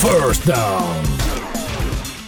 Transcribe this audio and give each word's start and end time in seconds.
First 0.00 0.44
Down. 0.44 1.02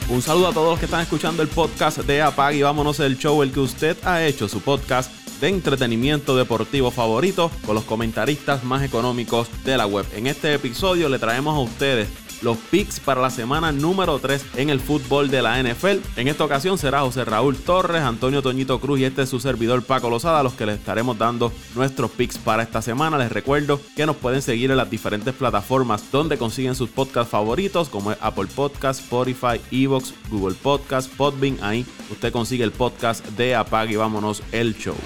Un 0.08 0.22
saludo 0.22 0.48
a 0.48 0.52
todos 0.52 0.70
los 0.70 0.78
que 0.78 0.86
están 0.86 1.02
escuchando 1.02 1.42
el 1.42 1.48
podcast 1.48 1.98
de 1.98 2.22
Apag 2.22 2.54
y 2.54 2.62
vámonos 2.62 2.98
el 3.00 3.18
show, 3.18 3.42
el 3.42 3.52
que 3.52 3.60
usted 3.60 3.96
ha 4.04 4.24
hecho, 4.24 4.48
su 4.48 4.60
podcast 4.60 5.10
de 5.40 5.48
entretenimiento 5.48 6.36
deportivo 6.36 6.90
favorito 6.90 7.50
con 7.64 7.74
los 7.74 7.84
comentaristas 7.84 8.64
más 8.64 8.82
económicos 8.82 9.48
de 9.64 9.76
la 9.76 9.86
web. 9.86 10.06
En 10.14 10.26
este 10.26 10.54
episodio 10.54 11.08
le 11.08 11.18
traemos 11.18 11.56
a 11.56 11.60
ustedes 11.60 12.08
los 12.42 12.56
picks 12.56 13.00
para 13.00 13.20
la 13.20 13.30
semana 13.30 13.72
número 13.72 14.18
3 14.18 14.44
en 14.56 14.70
el 14.70 14.80
fútbol 14.80 15.30
de 15.30 15.42
la 15.42 15.62
NFL. 15.62 15.98
En 16.16 16.28
esta 16.28 16.44
ocasión 16.44 16.78
será 16.78 17.00
José 17.00 17.24
Raúl 17.24 17.56
Torres, 17.56 18.02
Antonio 18.02 18.42
Toñito 18.42 18.80
Cruz 18.80 19.00
y 19.00 19.04
este 19.04 19.22
es 19.22 19.28
su 19.28 19.40
servidor 19.40 19.82
Paco 19.82 20.10
Lozada, 20.10 20.42
los 20.42 20.54
que 20.54 20.66
les 20.66 20.78
estaremos 20.78 21.18
dando 21.18 21.52
nuestros 21.74 22.10
picks 22.10 22.38
para 22.38 22.62
esta 22.62 22.82
semana. 22.82 23.18
Les 23.18 23.32
recuerdo 23.32 23.80
que 23.96 24.06
nos 24.06 24.16
pueden 24.16 24.42
seguir 24.42 24.70
en 24.70 24.76
las 24.76 24.90
diferentes 24.90 25.34
plataformas 25.34 26.10
donde 26.10 26.38
consiguen 26.38 26.74
sus 26.74 26.90
podcasts 26.90 27.30
favoritos, 27.30 27.88
como 27.88 28.12
es 28.12 28.18
Apple 28.20 28.48
Podcast, 28.54 29.00
Spotify, 29.00 29.60
Evox, 29.70 30.14
Google 30.30 30.56
Podcast, 30.60 31.10
Podbean. 31.14 31.58
Ahí 31.62 31.84
usted 32.10 32.32
consigue 32.32 32.64
el 32.64 32.72
podcast 32.72 33.24
de 33.30 33.54
Apag 33.54 33.90
y 33.90 33.96
vámonos 33.96 34.42
el 34.52 34.76
show. 34.76 34.96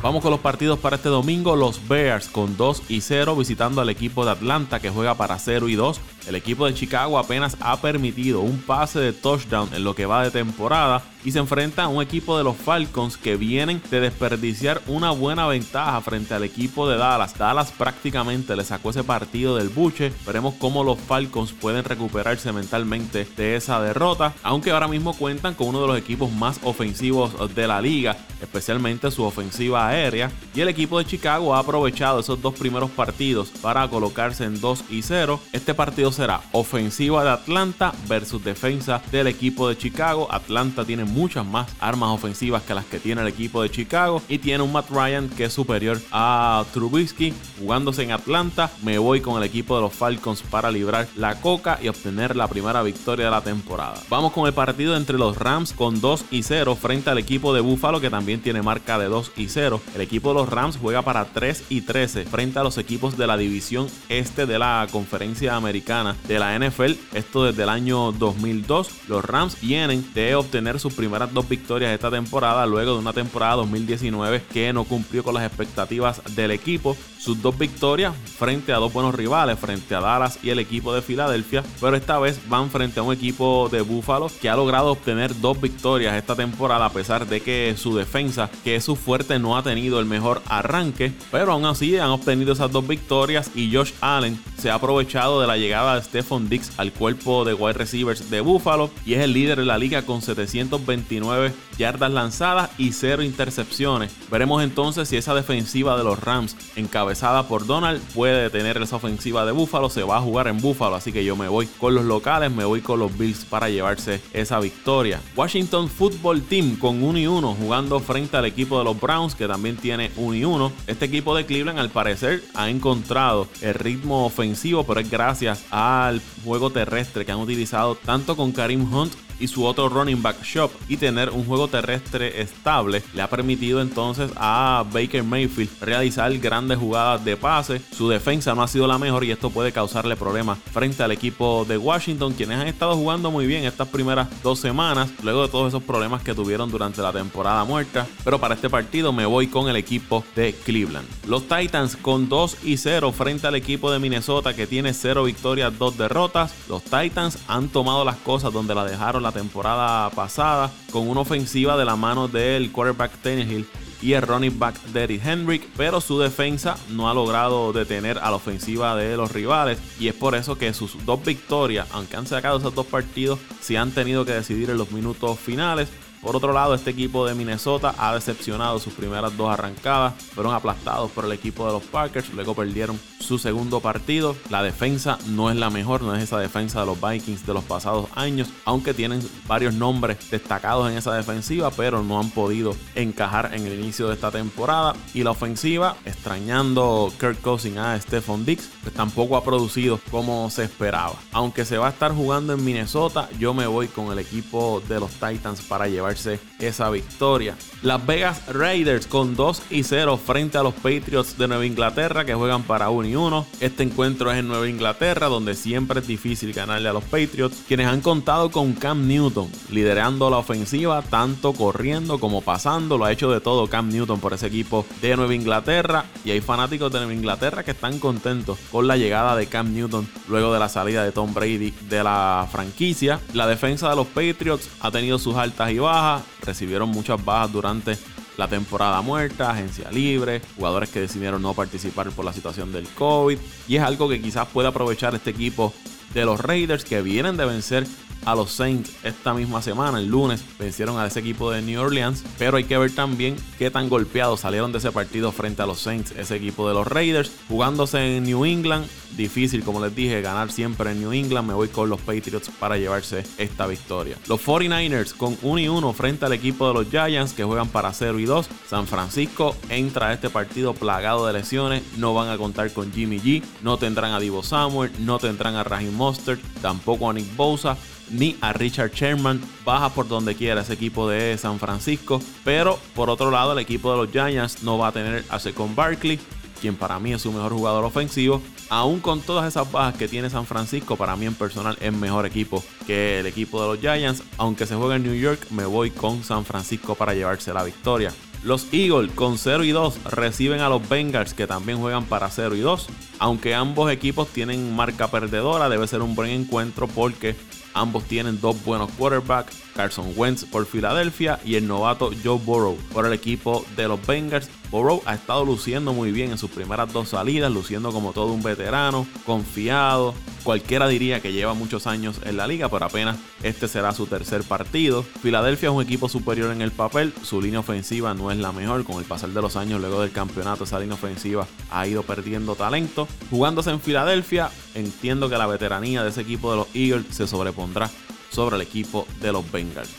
Vamos 0.00 0.22
con 0.22 0.30
los 0.30 0.40
partidos 0.40 0.78
para 0.78 0.94
este 0.94 1.08
domingo. 1.08 1.56
Los 1.56 1.88
Bears 1.88 2.28
con 2.28 2.56
2 2.56 2.84
y 2.88 3.00
0 3.00 3.34
visitando 3.34 3.80
al 3.80 3.90
equipo 3.90 4.24
de 4.24 4.30
Atlanta 4.30 4.78
que 4.78 4.90
juega 4.90 5.16
para 5.16 5.38
0 5.38 5.68
y 5.68 5.74
2. 5.74 6.00
El 6.28 6.36
equipo 6.36 6.66
de 6.66 6.74
Chicago 6.74 7.18
apenas 7.18 7.56
ha 7.60 7.80
permitido 7.80 8.40
un 8.40 8.58
pase 8.58 9.00
de 9.00 9.12
touchdown 9.12 9.70
en 9.74 9.82
lo 9.82 9.94
que 9.94 10.06
va 10.06 10.22
de 10.22 10.30
temporada 10.30 11.02
y 11.24 11.32
se 11.32 11.38
enfrenta 11.38 11.84
a 11.84 11.88
un 11.88 12.02
equipo 12.02 12.38
de 12.38 12.44
los 12.44 12.56
Falcons 12.56 13.16
que 13.16 13.36
vienen 13.36 13.82
de 13.90 14.00
desperdiciar 14.00 14.80
una 14.86 15.10
buena 15.10 15.46
ventaja 15.46 16.00
frente 16.00 16.34
al 16.34 16.44
equipo 16.44 16.88
de 16.88 16.96
Dallas. 16.96 17.36
Dallas 17.36 17.72
prácticamente 17.72 18.54
le 18.54 18.64
sacó 18.64 18.90
ese 18.90 19.02
partido 19.02 19.56
del 19.56 19.68
buche. 19.68 20.12
Veremos 20.26 20.54
cómo 20.58 20.84
los 20.84 20.98
Falcons 20.98 21.52
pueden 21.52 21.84
recuperarse 21.84 22.52
mentalmente 22.52 23.26
de 23.36 23.56
esa 23.56 23.80
derrota, 23.80 24.34
aunque 24.42 24.70
ahora 24.70 24.86
mismo 24.86 25.14
cuentan 25.14 25.54
con 25.54 25.68
uno 25.68 25.80
de 25.80 25.88
los 25.88 25.98
equipos 25.98 26.30
más 26.30 26.60
ofensivos 26.62 27.54
de 27.54 27.66
la 27.66 27.80
liga, 27.80 28.16
especialmente 28.40 29.10
su 29.10 29.24
ofensiva 29.24 29.47
aérea. 29.76 30.30
Y 30.54 30.60
el 30.60 30.68
equipo 30.68 30.98
de 30.98 31.04
Chicago 31.04 31.54
ha 31.54 31.60
aprovechado 31.60 32.20
esos 32.20 32.40
dos 32.40 32.54
primeros 32.54 32.90
partidos 32.90 33.50
para 33.62 33.88
colocarse 33.88 34.44
en 34.44 34.60
2 34.60 34.84
y 34.90 35.02
0. 35.02 35.40
Este 35.52 35.74
partido 35.74 36.12
será 36.12 36.40
ofensiva 36.52 37.24
de 37.24 37.30
Atlanta 37.30 37.92
versus 38.08 38.42
defensa 38.42 39.00
del 39.12 39.26
equipo 39.26 39.68
de 39.68 39.76
Chicago. 39.76 40.28
Atlanta 40.30 40.84
tiene 40.84 41.04
muchas 41.04 41.46
más 41.46 41.70
armas 41.80 42.10
ofensivas 42.10 42.62
que 42.62 42.74
las 42.74 42.84
que 42.86 42.98
tiene 42.98 43.22
el 43.22 43.28
equipo 43.28 43.62
de 43.62 43.70
Chicago 43.70 44.22
y 44.28 44.38
tiene 44.38 44.62
un 44.62 44.72
Matt 44.72 44.90
Ryan 44.90 45.28
que 45.28 45.44
es 45.44 45.52
superior 45.52 46.00
a 46.10 46.64
Trubisky 46.72 47.32
jugándose 47.58 48.02
en 48.02 48.12
Atlanta. 48.12 48.70
Me 48.82 48.98
voy 48.98 49.20
con 49.20 49.36
el 49.36 49.44
equipo 49.44 49.76
de 49.76 49.82
los 49.82 49.92
Falcons 49.92 50.42
para 50.42 50.70
librar 50.70 51.08
la 51.16 51.40
coca 51.40 51.78
y 51.82 51.88
obtener 51.88 52.36
la 52.36 52.48
primera 52.48 52.82
victoria 52.82 53.26
de 53.26 53.30
la 53.30 53.42
temporada. 53.42 54.00
Vamos 54.08 54.32
con 54.32 54.46
el 54.46 54.52
partido 54.52 54.96
entre 54.96 55.18
los 55.18 55.36
Rams 55.36 55.72
con 55.72 56.00
2 56.00 56.26
y 56.30 56.42
0 56.42 56.76
frente 56.76 57.10
al 57.10 57.18
equipo 57.18 57.54
de 57.54 57.60
Buffalo 57.60 58.00
que 58.00 58.10
también 58.10 58.40
tiene 58.40 58.62
marca 58.62 58.98
de 58.98 59.06
2 59.06 59.32
y 59.38 59.48
0. 59.48 59.80
El 59.94 60.00
equipo 60.00 60.30
de 60.30 60.34
los 60.36 60.48
Rams 60.48 60.78
juega 60.80 61.02
para 61.02 61.24
3 61.26 61.64
y 61.68 61.82
13 61.82 62.24
frente 62.24 62.58
a 62.58 62.62
los 62.62 62.78
equipos 62.78 63.16
de 63.16 63.26
la 63.26 63.36
división 63.36 63.88
este 64.08 64.46
de 64.46 64.58
la 64.58 64.86
conferencia 64.90 65.56
americana 65.56 66.16
de 66.26 66.38
la 66.38 66.58
NFL. 66.58 66.92
Esto 67.14 67.44
desde 67.44 67.62
el 67.62 67.68
año 67.68 68.12
2002. 68.12 69.08
Los 69.08 69.24
Rams 69.24 69.60
vienen 69.60 70.04
de 70.14 70.34
obtener 70.34 70.80
sus 70.80 70.94
primeras 70.94 71.32
dos 71.32 71.48
victorias 71.48 71.92
esta 71.92 72.10
temporada, 72.10 72.66
luego 72.66 72.94
de 72.94 72.98
una 72.98 73.12
temporada 73.12 73.56
2019 73.56 74.42
que 74.52 74.72
no 74.72 74.84
cumplió 74.84 75.22
con 75.22 75.34
las 75.34 75.44
expectativas 75.44 76.22
del 76.34 76.50
equipo. 76.50 76.96
Sus 77.18 77.42
dos 77.42 77.58
victorias 77.58 78.14
frente 78.38 78.72
a 78.72 78.76
dos 78.76 78.92
buenos 78.92 79.14
rivales, 79.14 79.58
frente 79.58 79.94
a 79.94 80.00
Dallas 80.00 80.38
y 80.42 80.50
el 80.50 80.60
equipo 80.60 80.94
de 80.94 81.02
Filadelfia, 81.02 81.62
pero 81.80 81.96
esta 81.96 82.18
vez 82.18 82.40
van 82.48 82.70
frente 82.70 83.00
a 83.00 83.02
un 83.02 83.12
equipo 83.12 83.68
de 83.70 83.82
Buffalo 83.82 84.30
que 84.40 84.48
ha 84.48 84.56
logrado 84.56 84.92
obtener 84.92 85.38
dos 85.40 85.60
victorias 85.60 86.14
esta 86.14 86.36
temporada 86.36 86.86
a 86.86 86.92
pesar 86.92 87.26
de 87.26 87.40
que 87.40 87.74
su 87.76 87.96
defensa, 87.96 88.50
que 88.64 88.76
es 88.76 88.84
su 88.84 88.96
fuerte, 88.96 89.27
no 89.36 89.56
ha 89.56 89.62
tenido 89.62 89.98
el 89.98 90.06
mejor 90.06 90.42
arranque, 90.46 91.12
pero 91.32 91.52
aún 91.52 91.66
así 91.66 91.96
han 91.96 92.10
obtenido 92.10 92.52
esas 92.52 92.70
dos 92.70 92.86
victorias 92.86 93.50
y 93.54 93.74
Josh 93.74 93.92
Allen 94.00 94.40
se 94.56 94.70
ha 94.70 94.74
aprovechado 94.74 95.40
de 95.40 95.48
la 95.48 95.56
llegada 95.56 95.96
de 95.96 96.02
Stephon 96.02 96.48
Dix 96.48 96.70
al 96.76 96.92
cuerpo 96.92 97.44
de 97.44 97.54
wide 97.54 97.72
receivers 97.72 98.30
de 98.30 98.40
Buffalo 98.40 98.90
y 99.04 99.14
es 99.14 99.20
el 99.20 99.32
líder 99.32 99.58
de 99.58 99.66
la 99.66 99.76
liga 99.78 100.02
con 100.02 100.22
729 100.22 101.52
yardas 101.78 102.12
lanzadas 102.12 102.70
y 102.76 102.92
cero 102.92 103.22
intercepciones. 103.22 104.12
Veremos 104.30 104.62
entonces 104.62 105.08
si 105.08 105.16
esa 105.16 105.34
defensiva 105.34 105.96
de 105.96 106.04
los 106.04 106.20
Rams 106.20 106.56
encabezada 106.76 107.48
por 107.48 107.66
Donald 107.66 108.02
puede 108.14 108.42
detener 108.42 108.76
esa 108.82 108.96
ofensiva 108.96 109.46
de 109.46 109.52
Buffalo. 109.52 109.88
Se 109.88 110.02
va 110.02 110.18
a 110.18 110.20
jugar 110.20 110.48
en 110.48 110.60
Buffalo, 110.60 110.96
así 110.96 111.12
que 111.12 111.24
yo 111.24 111.36
me 111.36 111.48
voy 111.48 111.66
con 111.66 111.94
los 111.94 112.04
locales, 112.04 112.50
me 112.50 112.64
voy 112.64 112.80
con 112.80 112.98
los 112.98 113.16
Bills 113.16 113.44
para 113.44 113.70
llevarse 113.70 114.20
esa 114.32 114.60
victoria. 114.60 115.20
Washington 115.36 115.88
Football 115.88 116.42
Team 116.42 116.76
con 116.76 117.02
1 117.02 117.18
y 117.18 117.26
1 117.26 117.54
jugando 117.54 118.00
frente 118.00 118.36
al 118.36 118.44
equipo 118.44 118.78
de 118.78 118.84
los 118.84 119.00
Browns 119.00 119.34
que 119.34 119.46
también 119.46 119.76
tiene 119.76 120.10
1 120.16 120.34
y 120.34 120.44
1. 120.44 120.72
Este 120.86 121.06
equipo 121.06 121.34
de 121.34 121.46
Cleveland 121.46 121.78
al 121.78 121.90
parecer 121.90 122.42
ha 122.54 122.68
encontrado 122.68 123.46
el 123.60 123.74
ritmo 123.74 124.26
ofensivo, 124.26 124.84
pero 124.84 125.00
es 125.00 125.10
gracias 125.10 125.64
al 125.70 126.20
juego 126.44 126.70
terrestre 126.70 127.24
que 127.24 127.32
han 127.32 127.38
utilizado 127.38 127.94
tanto 127.94 128.36
con 128.36 128.52
Karim 128.52 128.92
Hunt 128.92 129.12
y 129.40 129.48
su 129.48 129.64
otro 129.64 129.88
running 129.88 130.22
back 130.22 130.42
shop 130.42 130.70
y 130.88 130.96
tener 130.96 131.30
un 131.30 131.44
juego 131.44 131.68
terrestre 131.68 132.40
estable 132.40 133.02
le 133.14 133.22
ha 133.22 133.30
permitido 133.30 133.80
entonces 133.80 134.30
a 134.36 134.84
Baker 134.92 135.22
Mayfield 135.22 135.70
realizar 135.80 136.36
grandes 136.38 136.78
jugadas 136.78 137.24
de 137.24 137.36
pase. 137.36 137.80
Su 137.96 138.08
defensa 138.08 138.54
no 138.54 138.62
ha 138.62 138.68
sido 138.68 138.86
la 138.86 138.98
mejor 138.98 139.24
y 139.24 139.30
esto 139.30 139.50
puede 139.50 139.72
causarle 139.72 140.16
problemas 140.16 140.58
frente 140.72 141.02
al 141.02 141.12
equipo 141.12 141.64
de 141.68 141.78
Washington, 141.78 142.34
quienes 142.34 142.58
han 142.58 142.68
estado 142.68 142.94
jugando 142.96 143.30
muy 143.30 143.46
bien 143.46 143.64
estas 143.64 143.88
primeras 143.88 144.28
dos 144.42 144.58
semanas, 144.58 145.10
luego 145.22 145.42
de 145.42 145.48
todos 145.48 145.68
esos 145.68 145.82
problemas 145.82 146.22
que 146.22 146.34
tuvieron 146.34 146.70
durante 146.70 147.02
la 147.02 147.12
temporada 147.12 147.64
muerta. 147.64 148.06
Pero 148.24 148.38
para 148.38 148.54
este 148.54 148.70
partido 148.70 149.12
me 149.12 149.26
voy 149.26 149.48
con 149.48 149.68
el 149.68 149.76
equipo 149.76 150.24
de 150.34 150.52
Cleveland. 150.52 151.06
Los 151.26 151.48
Titans 151.48 151.96
con 151.96 152.28
2 152.28 152.58
y 152.64 152.76
0 152.76 153.12
frente 153.12 153.46
al 153.46 153.54
equipo 153.54 153.90
de 153.90 153.98
Minnesota 153.98 154.54
que 154.54 154.66
tiene 154.66 154.94
0 154.94 155.24
victorias, 155.24 155.78
2 155.78 155.98
derrotas. 155.98 156.54
Los 156.68 156.82
Titans 156.82 157.38
han 157.48 157.68
tomado 157.68 158.04
las 158.04 158.16
cosas 158.16 158.52
donde 158.52 158.74
la 158.74 158.84
dejaron 158.84 159.22
temporada 159.32 160.10
pasada 160.10 160.70
con 160.90 161.08
una 161.08 161.20
ofensiva 161.20 161.76
de 161.76 161.84
la 161.84 161.96
mano 161.96 162.28
del 162.28 162.72
quarterback 162.72 163.12
Tannehill 163.22 163.66
y 164.00 164.12
el 164.12 164.22
running 164.22 164.58
back 164.58 164.80
Derrick 164.92 165.24
Henry, 165.24 165.60
pero 165.76 166.00
su 166.00 166.18
defensa 166.18 166.76
no 166.90 167.10
ha 167.10 167.14
logrado 167.14 167.72
detener 167.72 168.18
a 168.18 168.30
la 168.30 168.36
ofensiva 168.36 168.96
de 168.96 169.16
los 169.16 169.32
rivales 169.32 169.78
y 169.98 170.08
es 170.08 170.14
por 170.14 170.34
eso 170.34 170.56
que 170.56 170.72
sus 170.72 171.04
dos 171.04 171.24
victorias, 171.24 171.88
aunque 171.92 172.16
han 172.16 172.26
sacado 172.26 172.58
esos 172.58 172.74
dos 172.74 172.86
partidos, 172.86 173.38
se 173.60 173.76
han 173.76 173.90
tenido 173.90 174.24
que 174.24 174.32
decidir 174.32 174.70
en 174.70 174.78
los 174.78 174.92
minutos 174.92 175.38
finales. 175.38 175.88
Por 176.20 176.34
otro 176.34 176.52
lado, 176.52 176.74
este 176.74 176.90
equipo 176.90 177.26
de 177.26 177.34
Minnesota 177.34 177.94
ha 177.96 178.14
decepcionado 178.14 178.78
sus 178.78 178.92
primeras 178.92 179.36
dos 179.36 179.50
arrancadas. 179.50 180.14
Fueron 180.34 180.54
aplastados 180.54 181.10
por 181.12 181.24
el 181.24 181.32
equipo 181.32 181.66
de 181.66 181.72
los 181.72 181.84
Packers. 181.84 182.32
Luego 182.34 182.54
perdieron 182.54 182.98
su 183.20 183.38
segundo 183.38 183.80
partido. 183.80 184.36
La 184.50 184.62
defensa 184.62 185.18
no 185.28 185.50
es 185.50 185.56
la 185.56 185.70
mejor, 185.70 186.02
no 186.02 186.14
es 186.14 186.22
esa 186.22 186.38
defensa 186.38 186.80
de 186.80 186.86
los 186.86 187.00
Vikings 187.00 187.46
de 187.46 187.54
los 187.54 187.64
pasados 187.64 188.08
años. 188.14 188.48
Aunque 188.64 188.94
tienen 188.94 189.20
varios 189.46 189.74
nombres 189.74 190.30
destacados 190.30 190.90
en 190.90 190.96
esa 190.96 191.14
defensiva, 191.14 191.70
pero 191.70 192.02
no 192.02 192.18
han 192.18 192.30
podido 192.30 192.74
encajar 192.94 193.54
en 193.54 193.66
el 193.66 193.78
inicio 193.78 194.08
de 194.08 194.14
esta 194.14 194.30
temporada. 194.30 194.94
Y 195.14 195.22
la 195.22 195.30
ofensiva, 195.30 195.96
extrañando 196.04 197.12
Kirk 197.20 197.40
Cousins 197.40 197.78
a 197.78 198.00
Stephon 198.00 198.44
Dix, 198.44 198.68
pues 198.82 198.94
tampoco 198.94 199.36
ha 199.36 199.44
producido 199.44 200.00
como 200.10 200.50
se 200.50 200.64
esperaba. 200.64 201.14
Aunque 201.32 201.64
se 201.64 201.78
va 201.78 201.86
a 201.86 201.90
estar 201.90 202.12
jugando 202.12 202.54
en 202.54 202.64
Minnesota, 202.64 203.28
yo 203.38 203.54
me 203.54 203.66
voy 203.66 203.88
con 203.88 204.10
el 204.12 204.18
equipo 204.18 204.82
de 204.88 205.00
los 205.00 205.10
Titans 205.12 205.62
para 205.62 205.86
llevar 205.86 206.07
esa 206.10 206.90
victoria. 206.90 207.56
Las 207.82 208.04
Vegas 208.04 208.46
Raiders 208.48 209.06
con 209.06 209.36
2 209.36 209.62
y 209.70 209.84
0 209.84 210.16
frente 210.16 210.58
a 210.58 210.62
los 210.62 210.74
Patriots 210.74 211.38
de 211.38 211.46
Nueva 211.46 211.64
Inglaterra 211.64 212.24
que 212.24 212.34
juegan 212.34 212.64
para 212.64 212.90
1 212.90 213.08
y 213.08 213.14
1. 213.14 213.46
Este 213.60 213.82
encuentro 213.82 214.32
es 214.32 214.38
en 214.38 214.48
Nueva 214.48 214.68
Inglaterra 214.68 215.28
donde 215.28 215.54
siempre 215.54 216.00
es 216.00 216.06
difícil 216.06 216.52
ganarle 216.52 216.88
a 216.88 216.92
los 216.92 217.04
Patriots, 217.04 217.62
quienes 217.68 217.86
han 217.86 218.00
contado 218.00 218.50
con 218.50 218.72
Cam 218.72 219.06
Newton 219.06 219.48
liderando 219.70 220.30
la 220.30 220.38
ofensiva 220.38 221.02
tanto 221.02 221.52
corriendo 221.52 222.18
como 222.18 222.40
pasando. 222.40 222.98
Lo 222.98 223.04
ha 223.04 223.12
hecho 223.12 223.30
de 223.30 223.40
todo 223.40 223.68
Cam 223.68 223.90
Newton 223.90 224.20
por 224.20 224.32
ese 224.32 224.46
equipo 224.46 224.86
de 225.00 225.16
Nueva 225.16 225.34
Inglaterra 225.34 226.04
y 226.24 226.30
hay 226.30 226.40
fanáticos 226.40 226.92
de 226.92 226.98
Nueva 226.98 227.14
Inglaterra 227.14 227.62
que 227.62 227.72
están 227.72 227.98
contentos 227.98 228.58
con 228.70 228.86
la 228.86 228.96
llegada 228.96 229.36
de 229.36 229.46
Cam 229.46 229.72
Newton 229.72 230.08
luego 230.28 230.52
de 230.52 230.58
la 230.58 230.68
salida 230.68 231.04
de 231.04 231.12
Tom 231.12 231.32
Brady 231.32 231.72
de 231.88 232.02
la 232.02 232.48
franquicia. 232.50 233.20
La 233.34 233.46
defensa 233.46 233.90
de 233.90 233.96
los 233.96 234.06
Patriots 234.06 234.68
ha 234.80 234.90
tenido 234.90 235.18
sus 235.18 235.36
altas 235.36 235.70
y 235.70 235.78
bajas 235.78 235.97
recibieron 236.42 236.88
muchas 236.88 237.24
bajas 237.24 237.52
durante 237.52 237.98
la 238.36 238.48
temporada 238.48 239.02
muerta, 239.02 239.50
agencia 239.50 239.90
libre, 239.90 240.40
jugadores 240.56 240.90
que 240.90 241.00
decidieron 241.00 241.42
no 241.42 241.54
participar 241.54 242.10
por 242.10 242.24
la 242.24 242.32
situación 242.32 242.72
del 242.72 242.88
COVID. 242.88 243.38
Y 243.66 243.76
es 243.76 243.82
algo 243.82 244.08
que 244.08 244.22
quizás 244.22 244.46
pueda 244.48 244.68
aprovechar 244.68 245.14
este 245.14 245.30
equipo 245.30 245.74
de 246.14 246.24
los 246.24 246.40
Raiders 246.40 246.84
que 246.84 247.02
vienen 247.02 247.36
de 247.36 247.44
vencer 247.44 247.86
a 248.28 248.34
los 248.34 248.52
Saints 248.52 248.92
esta 249.04 249.32
misma 249.32 249.62
semana, 249.62 249.98
el 249.98 250.06
lunes, 250.06 250.44
vencieron 250.58 250.98
a 250.98 251.06
ese 251.06 251.20
equipo 251.20 251.50
de 251.50 251.62
New 251.62 251.80
Orleans, 251.80 252.22
pero 252.36 252.58
hay 252.58 252.64
que 252.64 252.76
ver 252.76 252.94
también 252.94 253.36
qué 253.58 253.70
tan 253.70 253.88
golpeados 253.88 254.40
salieron 254.40 254.70
de 254.70 254.78
ese 254.78 254.92
partido 254.92 255.32
frente 255.32 255.62
a 255.62 255.66
los 255.66 255.80
Saints, 255.80 256.12
ese 256.12 256.36
equipo 256.36 256.68
de 256.68 256.74
los 256.74 256.86
Raiders, 256.86 257.32
jugándose 257.48 258.18
en 258.18 258.24
New 258.24 258.44
England, 258.44 258.86
difícil 259.16 259.64
como 259.64 259.82
les 259.82 259.94
dije, 259.94 260.20
ganar 260.20 260.52
siempre 260.52 260.90
en 260.90 261.00
New 261.00 261.12
England, 261.12 261.48
me 261.48 261.54
voy 261.54 261.68
con 261.68 261.88
los 261.88 262.00
Patriots 262.02 262.50
para 262.60 262.76
llevarse 262.76 263.24
esta 263.38 263.66
victoria. 263.66 264.18
Los 264.26 264.44
49ers 264.44 265.14
con 265.14 265.38
1 265.40 265.60
y 265.60 265.68
1 265.68 265.92
frente 265.94 266.26
al 266.26 266.34
equipo 266.34 266.68
de 266.68 266.74
los 266.74 266.90
Giants 266.90 267.32
que 267.32 267.44
juegan 267.44 267.68
para 267.68 267.94
0 267.94 268.18
y 268.18 268.26
2, 268.26 268.46
San 268.68 268.86
Francisco 268.86 269.56
entra 269.70 270.08
a 270.08 270.12
este 270.12 270.28
partido 270.28 270.74
plagado 270.74 271.26
de 271.26 271.32
lesiones, 271.32 271.82
no 271.96 272.12
van 272.12 272.28
a 272.28 272.36
contar 272.36 272.70
con 272.74 272.92
Jimmy 272.92 273.20
G, 273.20 273.42
no 273.62 273.78
tendrán 273.78 274.12
a 274.12 274.20
Divo 274.20 274.42
Samuel, 274.42 274.92
no 274.98 275.18
tendrán 275.18 275.54
a 275.54 275.64
Raheem 275.64 275.94
Mostert, 275.94 276.42
tampoco 276.60 277.08
a 277.08 277.14
Nick 277.14 277.34
Bosa 277.34 277.78
ni 278.10 278.36
a 278.40 278.52
Richard 278.52 278.92
Sherman. 278.92 279.40
Baja 279.64 279.90
por 279.90 280.08
donde 280.08 280.34
quiera 280.34 280.62
ese 280.62 280.74
equipo 280.74 281.08
de 281.08 281.36
San 281.38 281.58
Francisco. 281.58 282.20
Pero 282.44 282.78
por 282.94 283.10
otro 283.10 283.30
lado, 283.30 283.52
el 283.52 283.58
equipo 283.58 283.90
de 283.90 283.98
los 283.98 284.10
Giants 284.10 284.62
no 284.62 284.78
va 284.78 284.88
a 284.88 284.92
tener 284.92 285.24
a 285.28 285.38
Secon 285.38 285.74
Barkley, 285.74 286.18
quien 286.60 286.76
para 286.76 286.98
mí 286.98 287.12
es 287.12 287.22
su 287.22 287.32
mejor 287.32 287.52
jugador 287.52 287.84
ofensivo. 287.84 288.42
Aún 288.70 289.00
con 289.00 289.20
todas 289.20 289.48
esas 289.48 289.70
bajas 289.70 289.96
que 289.96 290.08
tiene 290.08 290.28
San 290.28 290.44
Francisco, 290.44 290.96
para 290.96 291.16
mí 291.16 291.26
en 291.26 291.34
personal 291.34 291.78
es 291.80 291.92
mejor 291.92 292.26
equipo 292.26 292.62
que 292.86 293.20
el 293.20 293.26
equipo 293.26 293.62
de 293.62 293.68
los 293.68 293.80
Giants. 293.80 294.22
Aunque 294.36 294.66
se 294.66 294.74
juega 294.74 294.96
en 294.96 295.04
New 295.04 295.14
York, 295.14 295.40
me 295.50 295.64
voy 295.64 295.90
con 295.90 296.22
San 296.22 296.44
Francisco 296.44 296.94
para 296.94 297.14
llevarse 297.14 297.52
la 297.52 297.64
victoria. 297.64 298.12
Los 298.44 298.68
Eagles 298.72 299.10
con 299.14 299.36
0 299.36 299.64
y 299.64 299.72
2 299.72 300.04
reciben 300.12 300.60
a 300.60 300.68
los 300.68 300.88
Bengals 300.88 301.34
que 301.34 301.48
también 301.48 301.78
juegan 301.78 302.04
para 302.04 302.30
0 302.30 302.54
y 302.54 302.60
2. 302.60 302.86
Aunque 303.18 303.54
ambos 303.54 303.90
equipos 303.90 304.28
tienen 304.28 304.76
marca 304.76 305.10
perdedora, 305.10 305.68
debe 305.68 305.88
ser 305.88 306.02
un 306.02 306.14
buen 306.14 306.30
encuentro 306.30 306.86
porque 306.86 307.34
ambos 307.74 308.04
tienen 308.04 308.40
dos 308.40 308.64
buenos 308.64 308.90
quarterbacks 308.92 309.67
Carson 309.78 310.12
Wentz 310.16 310.44
por 310.44 310.66
Filadelfia 310.66 311.38
y 311.44 311.54
el 311.54 311.68
novato 311.68 312.10
Joe 312.24 312.40
Burrow 312.44 312.76
por 312.92 313.06
el 313.06 313.12
equipo 313.12 313.64
de 313.76 313.86
los 313.86 314.04
Bengals. 314.04 314.50
Burrow 314.72 315.00
ha 315.06 315.14
estado 315.14 315.44
luciendo 315.44 315.92
muy 315.92 316.10
bien 316.10 316.32
en 316.32 316.36
sus 316.36 316.50
primeras 316.50 316.92
dos 316.92 317.10
salidas, 317.10 317.52
luciendo 317.52 317.92
como 317.92 318.12
todo 318.12 318.32
un 318.32 318.42
veterano, 318.42 319.06
confiado. 319.24 320.14
Cualquiera 320.42 320.88
diría 320.88 321.20
que 321.20 321.32
lleva 321.32 321.54
muchos 321.54 321.86
años 321.86 322.20
en 322.24 322.36
la 322.36 322.48
liga, 322.48 322.68
pero 322.68 322.86
apenas 322.86 323.18
este 323.44 323.68
será 323.68 323.94
su 323.94 324.06
tercer 324.06 324.42
partido. 324.42 325.04
Filadelfia 325.04 325.68
es 325.68 325.74
un 325.76 325.82
equipo 325.82 326.08
superior 326.08 326.50
en 326.50 326.60
el 326.60 326.72
papel, 326.72 327.14
su 327.22 327.40
línea 327.40 327.60
ofensiva 327.60 328.14
no 328.14 328.32
es 328.32 328.38
la 328.38 328.50
mejor. 328.50 328.82
Con 328.82 328.98
el 328.98 329.04
pasar 329.04 329.30
de 329.30 329.40
los 329.40 329.54
años, 329.54 329.80
luego 329.80 330.02
del 330.02 330.10
campeonato, 330.10 330.64
esa 330.64 330.80
línea 330.80 330.96
ofensiva 330.96 331.46
ha 331.70 331.86
ido 331.86 332.02
perdiendo 332.02 332.56
talento. 332.56 333.06
Jugándose 333.30 333.70
en 333.70 333.80
Filadelfia, 333.80 334.50
entiendo 334.74 335.30
que 335.30 335.38
la 335.38 335.46
veteranía 335.46 336.02
de 336.02 336.10
ese 336.10 336.22
equipo 336.22 336.50
de 336.50 336.56
los 336.56 336.66
Eagles 336.74 337.06
se 337.14 337.28
sobrepondrá 337.28 337.88
sobre 338.30 338.56
el 338.56 338.62
equipo 338.62 339.06
de 339.20 339.32
los 339.32 339.50
Bengals. 339.50 339.90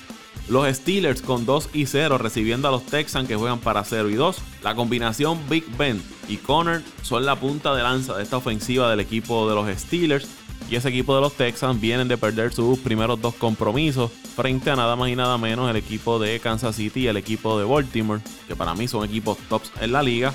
Los 0.50 0.76
Steelers 0.76 1.22
con 1.22 1.46
2 1.46 1.70
y 1.74 1.86
0 1.86 2.18
recibiendo 2.18 2.68
a 2.68 2.72
los 2.72 2.84
Texans 2.84 3.28
que 3.28 3.36
juegan 3.36 3.60
para 3.60 3.84
0 3.84 4.10
y 4.10 4.16
2. 4.16 4.38
La 4.64 4.74
combinación 4.74 5.40
Big 5.48 5.64
Ben 5.78 6.02
y 6.28 6.38
Connor 6.38 6.82
son 7.04 7.26
la 7.26 7.36
punta 7.36 7.76
de 7.76 7.84
lanza 7.84 8.18
de 8.18 8.24
esta 8.24 8.38
ofensiva 8.38 8.90
del 8.90 9.00
equipo 9.00 9.48
de 9.48 9.54
los 9.54 9.80
Steelers. 9.80 10.28
Y 10.68 10.76
ese 10.76 10.90
equipo 10.90 11.16
de 11.16 11.22
los 11.22 11.34
Texans 11.34 11.80
vienen 11.80 12.08
de 12.08 12.18
perder 12.18 12.52
sus 12.52 12.80
primeros 12.80 13.22
dos 13.22 13.36
compromisos 13.36 14.12
frente 14.36 14.72
a 14.72 14.76
nada 14.76 14.96
más 14.96 15.10
y 15.10 15.16
nada 15.16 15.38
menos 15.38 15.70
el 15.70 15.76
equipo 15.76 16.20
de 16.20 16.40
Kansas 16.40 16.76
City 16.76 17.02
y 17.02 17.08
el 17.08 17.18
equipo 17.18 17.60
de 17.60 17.66
Baltimore, 17.66 18.22
que 18.48 18.56
para 18.56 18.74
mí 18.74 18.88
son 18.88 19.06
equipos 19.06 19.38
tops 19.50 19.72
en 19.82 19.92
la 19.92 20.04
liga 20.04 20.34